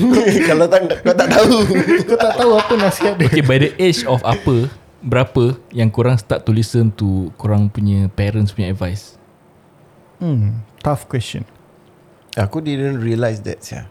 [0.48, 1.54] Kalau tak kau tak tahu.
[2.06, 3.26] Kau tak tahu apa nasihat dia.
[3.26, 4.70] Okay by the age of apa
[5.02, 9.18] Berapa Yang korang start to listen to Korang punya parents punya advice?
[10.22, 11.42] Hmm Tough question.
[12.36, 13.90] Aku didn't realise that yeah.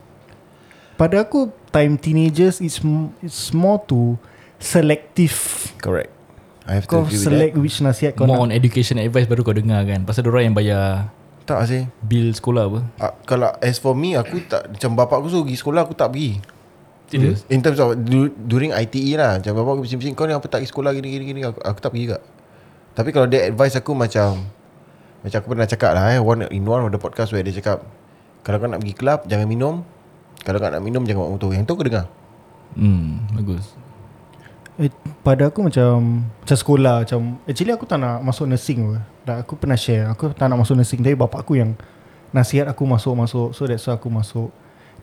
[0.96, 4.16] Pada aku Time teenagers It's, m- it's more to
[4.58, 5.36] Selective
[5.78, 6.13] Correct
[6.64, 8.46] I have to Kau with select which nasihat kau More nak.
[8.46, 10.04] on education advice Baru kau dengar kan.
[10.04, 11.12] Pasal diorang yang bayar
[11.44, 12.80] Tak sih Bill sekolah apa?
[12.98, 16.10] Uh, Kalau as for me Aku tak Macam bapak aku suruh pergi sekolah Aku tak
[16.10, 16.40] pergi.
[17.06, 19.38] Serius In terms of du- During ITE lah.
[19.38, 21.92] Macam bapak aku bising-bising Kau ni apa tak pergi sekolah Gini-gini gini aku, aku tak
[21.92, 22.18] pergi juga.
[22.94, 24.48] Tapi kalau dia advice aku macam
[25.20, 27.84] Macam aku pernah cakap lah eh, one, In one of the podcast Where dia cakap
[28.40, 29.84] Kalau kau nak pergi club Jangan minum.
[30.40, 31.52] Kalau kau nak minum Jangan bawa motor.
[31.52, 32.08] Yang tu aku dengar.
[32.74, 33.76] Hmm Bagus
[34.84, 34.92] eh,
[35.24, 39.00] Pada aku macam Macam sekolah macam Actually aku tak nak masuk nursing pun.
[39.24, 41.72] Dah aku pernah share Aku tak nak masuk nursing Tapi bapak aku yang
[42.34, 44.50] Nasihat aku masuk-masuk So that's why aku masuk.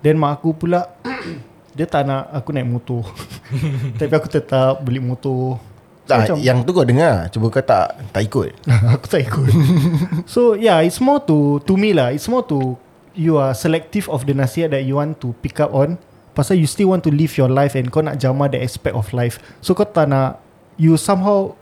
[0.03, 0.91] Then mak aku pula
[1.77, 3.07] Dia tak nak aku naik motor.
[4.03, 5.63] Tapi aku tetap beli motor.
[6.11, 7.15] Tak, Macam- Yang tu kau dengar.
[7.31, 8.51] Cuba kau tak Tak ikut.
[8.99, 9.47] Aku tak ikut.
[10.35, 12.11] So yeah It's more to To me lah.
[12.11, 12.75] It's more to
[13.15, 16.69] You are selective of the nasihat That you want to pick up on Pasal you
[16.71, 19.43] still want to live your life And kau nak jamah the aspect of life.
[19.59, 20.39] So kau tak nak
[20.79, 21.59] You somehow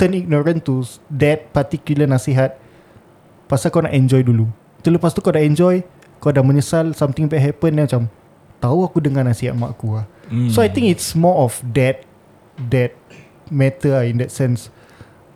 [0.00, 2.56] Turn ignorant to That particular nasihat
[3.46, 4.48] Pasal kau nak enjoy dulu.
[4.82, 5.84] Tu lepas tu kau dah enjoy
[6.18, 8.02] Kau dah menyesal Something bad happen Then macam
[8.56, 10.50] Tahu aku dengar nasihat mak aku lah Hmm.
[10.50, 12.02] So I think it's more of that
[12.58, 12.98] That
[13.46, 14.74] Matter lah in that sense.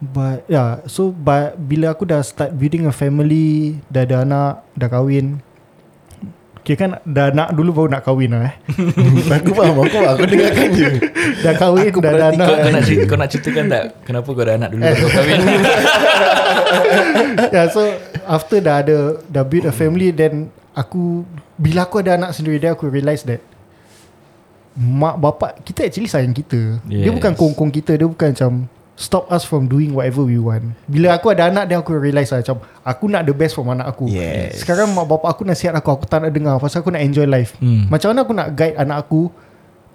[0.03, 0.83] But yeah.
[0.91, 5.39] So but, Bila aku dah start building a family Dah ada anak Dah kahwin
[6.61, 8.55] Kira kan dah nak dulu baru nak kahwin lah eh
[9.41, 10.89] Aku faham Aku faham Aku dengarkan je
[11.41, 12.37] Dah kahwin Aku Dah ada perhatikan.
[12.37, 15.11] anak kau, kau, nak cerita, kau nak ceritakan tak Kenapa kau dah anak dulu Kau
[15.11, 15.41] kahwin
[17.51, 17.81] yeah, so
[18.27, 21.25] after dah ada dah build a family then aku
[21.57, 23.41] bila aku ada anak sendiri then aku realise that
[24.73, 26.79] mak bapak kita actually sayang kita.
[26.87, 27.13] Dia Yes.
[27.13, 28.53] bukan kongkong kita, dia bukan macam
[29.01, 30.77] stop us from doing whatever we want.
[30.85, 33.89] Bila aku ada anak then aku realise lah macam aku nak the best from anak
[33.89, 34.05] aku.
[34.13, 34.61] Yes.
[34.61, 37.57] Sekarang mak bapak aku nasihat aku aku tak nak dengar pasal aku nak enjoy life.
[37.65, 37.89] Hmm.
[37.89, 39.33] Macam mana aku nak guide anak aku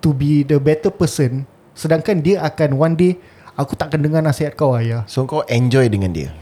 [0.01, 1.45] to be the better person
[1.77, 3.13] sedangkan dia akan one day
[3.53, 5.05] aku tak akan dengar nasihat kau ayah.
[5.05, 6.33] So kau enjoy dengan dia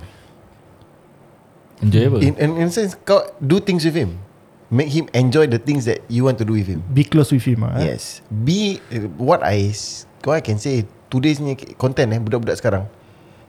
[1.83, 4.23] Enjoy apa In, in, in a sense Kau do things with him
[4.71, 7.43] Make him enjoy the things that you want to do with him Be close with
[7.43, 7.75] him ah.
[7.75, 8.79] Yes Be
[9.19, 9.75] What I
[10.23, 12.89] What I can say Today's ni content eh Budak-budak sekarang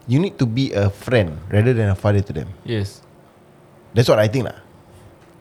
[0.05, 2.53] You need to be a friend Rather than a father to them.
[2.61, 3.01] Yes.
[3.97, 4.61] That's what I think lah.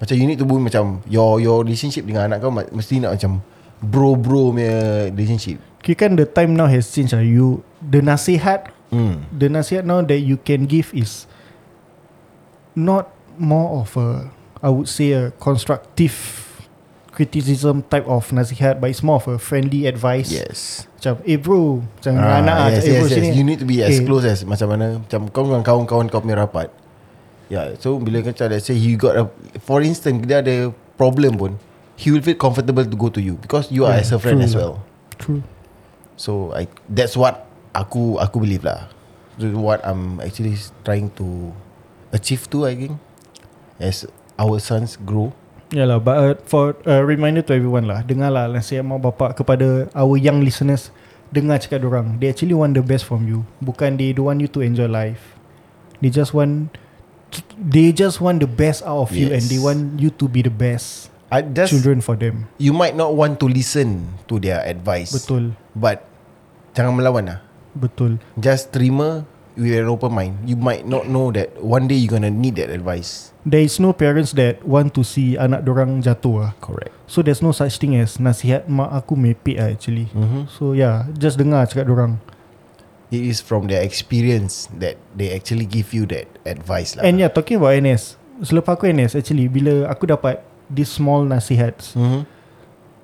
[0.00, 3.44] Macam you need to be macam Your your relationship dengan anak kau Mesti nak macam
[3.84, 5.60] Bro-bro punya relationship.
[5.84, 7.20] Kira kan the time now has changed lah.
[7.20, 9.26] You the nasihat, Hmm.
[9.28, 11.26] the nasihat now that you can give is
[12.72, 14.30] not more of a,
[14.62, 16.14] I would say a constructive
[17.14, 20.34] criticism type of nasihat, but it's more of a friendly advice.
[20.34, 23.14] Yes Macam, eh bro, macam Ah, anak ah, yes, macam, eh yes, bro yes.
[23.14, 23.28] sini.
[23.38, 26.18] You need to be as Eh, close as macam mana macam kau dengan kawan-kawan kau
[26.18, 26.68] punya rapat.
[27.52, 29.30] Yeah, so bila kau let's say you got a
[29.62, 31.52] for instance dia ada problem pun,
[31.94, 34.42] he will feel comfortable to go to you because you are Yeah, as a friend
[34.42, 34.74] true as well.
[35.20, 35.44] True.
[36.18, 37.46] So I that's what
[37.76, 38.90] aku aku believe lah.
[39.38, 40.56] What I'm actually
[40.86, 41.52] trying to
[42.16, 42.96] achieve too I think
[43.78, 44.08] as
[44.40, 45.36] our sons grow.
[45.74, 50.14] Yalah, but uh, for a reminder to everyone lah, dengarlah nasihat mak bapak kepada our
[50.14, 50.94] young listeners.
[51.34, 52.14] dengar cakap orang.
[52.22, 53.42] They actually want the best from you.
[53.58, 55.34] Bukan they don't want you to enjoy life.
[55.98, 56.70] They just want
[57.58, 59.50] they just want the best out of you and Yes.
[59.50, 62.46] they want you to be the best I just children for them.
[62.62, 65.10] you might not want to listen to their advice.
[65.10, 65.58] Betul.
[65.74, 66.06] But
[66.70, 67.38] jangan melawan lah.
[67.74, 68.22] Betul.
[68.38, 70.38] Just terima with an open mind.
[70.46, 73.32] You might not know that one day you're gonna need that advice.
[73.46, 76.52] There is no parents that want to see anak dorang jatuh lah.
[76.58, 76.92] Correct.
[77.06, 80.10] So there's no such thing as nasihat mak aku mepek lah actually.
[80.10, 80.50] Mm-hmm.
[80.50, 82.18] So yeah, just dengar cakap dorang.
[83.12, 87.06] It is from their experience that they actually give you that advice lah.
[87.06, 88.18] And yeah, talking about NS.
[88.42, 91.94] Selepas aku NS actually bila aku dapat this small nasihats.
[91.94, 92.26] mm-hmm.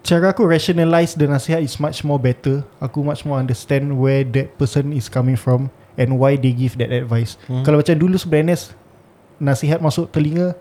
[0.01, 2.65] Cara aku rationalize the nasihat is much more better.
[2.81, 5.69] Aku much more understand where that person is coming from
[6.01, 7.37] and why they give that advice.
[7.45, 7.61] Hmm.
[7.61, 8.73] Kalau macam dulu sebelum NS
[9.37, 10.57] nasihat masuk telinga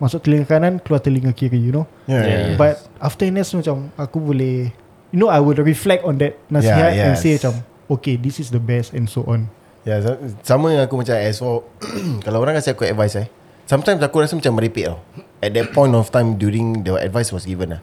[0.00, 1.84] masuk telinga kanan keluar telinga kiri you know.
[2.08, 2.56] yeah, Yeah, yeah.
[2.56, 4.72] But after NS macam aku boleh
[5.12, 7.44] you know I would reflect on that nasihat Yeah, and say yes.
[7.44, 7.60] macam
[7.92, 9.52] okay this is the best and so on.
[9.84, 11.64] Ya, yeah, sama dengan aku macam as for
[12.24, 13.28] kalau orang kasi aku advice eh.
[13.64, 14.98] Sometimes aku rasa macam merepek tau.
[15.38, 17.80] At that point of time during the advice was given lah.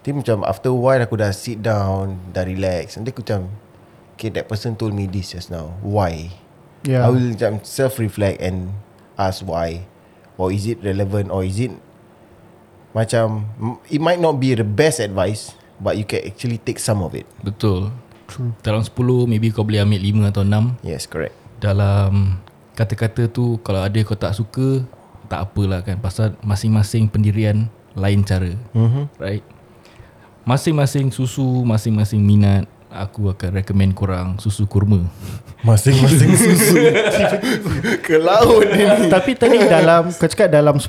[0.00, 2.96] Tapi macam after a while aku dah sit down, dah relax.
[2.96, 3.52] Nanti aku macam,
[4.16, 5.76] okay that person told me this just now.
[5.84, 6.32] Why?
[6.88, 7.04] Yeah.
[7.04, 8.72] I will macam self-reflect and
[9.20, 9.84] ask why.
[10.40, 11.72] Or is it relevant or is it
[12.96, 13.44] macam,
[13.92, 17.28] it might not be the best advice but you can actually take some of it.
[17.44, 17.92] Betul
[18.64, 18.96] Dalam 10
[19.28, 21.36] Maybe kau boleh ambil 5 atau 6 Yes, correct.
[21.62, 22.40] Dalam
[22.74, 24.82] Kata-kata tu Kalau ada kau tak suka
[25.30, 29.04] Tak apalah kan Pasal masing-masing pendirian Lain cara Mm-hmm.
[29.22, 29.46] Right
[30.42, 35.04] Masing-masing susu Masing-masing minat Aku akan recommend korang Susu kurma
[35.60, 36.80] Masing-masing susu
[38.00, 40.88] Ke laut ni Tapi tadi dalam kau cakap dalam 10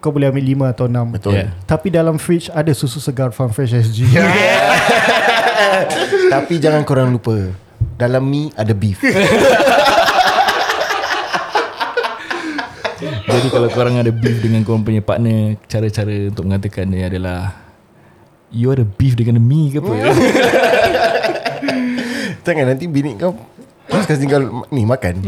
[0.00, 1.12] kau boleh ambil 5 atau 6.
[1.12, 1.48] Betul Yeah.
[1.64, 4.04] Tapi dalam fridge ada susu segar Farm Fresh SG.
[6.32, 7.56] Tapi jangan korang lupa
[7.96, 9.00] Dalam mi ada beef
[13.02, 17.56] Jadi kalau korang ada beef Dengan korang punya partner Cara-cara untuk mengatakan dia adalah
[18.52, 19.96] You ada beef dengan mi ke apa
[22.42, 23.34] Jangan nanti bini kau
[23.90, 25.22] Terus kasi tinggal Ni makan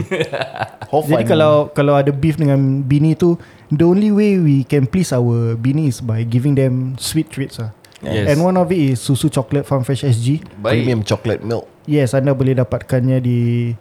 [1.10, 3.34] Jadi kalau kalau ada beef dengan bini tu
[3.74, 7.74] the only way we can please our bini is by giving them sweet treats ah.
[8.04, 8.36] Yes.
[8.36, 10.44] And one of it is susu chocolate Farm Fresh SG.
[10.60, 13.72] Premium chocolate milk Yes, anda boleh dapatkannya di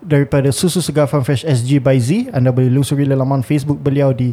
[0.00, 2.32] daripada susu segar Farm Fresh SG by Z.
[2.32, 4.32] Anda boleh lusuri laman Facebook beliau di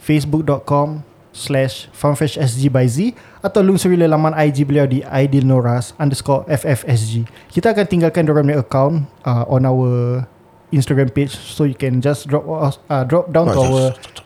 [0.00, 7.24] facebook.com slash farmfreshsg by Z atau lusuri laman IG beliau di idealnoras underscore ffsg.
[7.50, 10.24] Kita akan tinggalkan dorang punya account uh, on our
[10.70, 13.84] Instagram page so you can just drop us, uh, drop down to our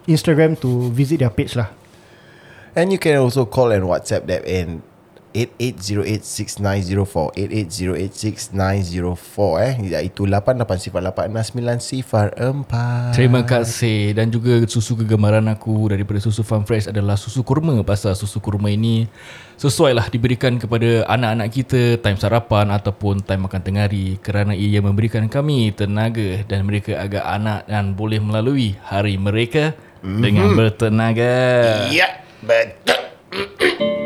[0.09, 1.73] Instagram to visit their page lah.
[2.75, 4.83] And you can also call and WhatsApp them in
[5.35, 9.74] 88086904 88086904 eh.
[9.91, 12.62] Iaitu 880869
[13.11, 14.14] Terima kasih.
[14.14, 17.74] Dan juga susu kegemaran aku Daripada susu Farm Fresh adalah susu kurma.
[17.82, 19.11] Pasal susu kurma ini
[19.59, 24.78] Sesuai lah diberikan kepada anak-anak kita Time sarapan ataupun time makan tengah hari Kerana ia
[24.78, 30.22] memberikan kami tenaga Dan mereka agak anak dan boleh melalui hari mereka mm-hmm.
[30.22, 31.35] Dengan bertenaga.
[31.91, 32.94] Ya betul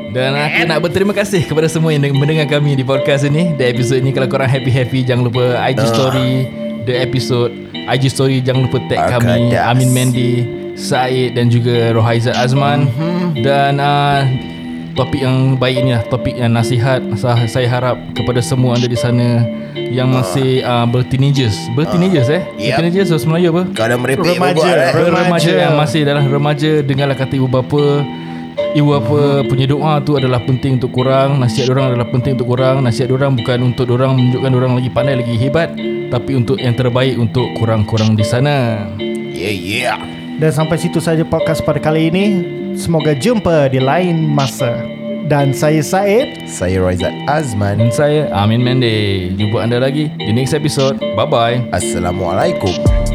[0.09, 3.96] Dan aku nak berterima kasih kepada semua yang mendengar kami di podcast ini Di episod
[3.96, 6.30] ini kalau korang happy-happy Jangan lupa IG story
[6.82, 7.52] The episode
[7.88, 9.52] IG story jangan lupa tag kami.
[9.54, 10.44] Amin Mendy
[10.74, 12.88] Said dan juga Rohaizat Azman
[13.36, 14.24] Dan uh,
[14.94, 18.96] topik yang baik ini lah Topik yang nasihat Sa- Saya harap kepada semua anda di
[18.96, 19.44] sana
[19.74, 22.64] Yang masih uh, berteenagers Berteenagers eh Yep.
[22.72, 23.62] Berteenagers bahasa Melayu apa?
[23.72, 24.54] Kau dah merepek Remaja.
[24.56, 24.92] berbual, eh?
[24.94, 25.20] Remaja.
[25.20, 27.84] remaja yang masih dalam remaja dengarlah kata ibu bapa
[28.76, 32.76] ibu bapa punya doa tu adalah penting untuk korang nasihat orang adalah penting untuk korang.
[32.84, 35.72] Nasihat orang bukan untuk orang menunjukkan orang lagi pandai lagi hebat
[36.08, 38.88] tapi untuk yang terbaik untuk korang-korang di sana.
[39.32, 39.98] Yeah yeah.
[40.38, 42.26] Dan sampai situ saja podcast pada kali ini.
[42.78, 44.86] Semoga jumpa di lain masa.
[45.28, 46.48] Dan saya Said.
[46.48, 47.76] Saya Roizat Azman.
[47.76, 49.28] Dan saya Amin Mende.
[49.36, 50.96] Jumpa anda lagi di next episode.
[51.18, 53.07] Bye bye Assalamualaikum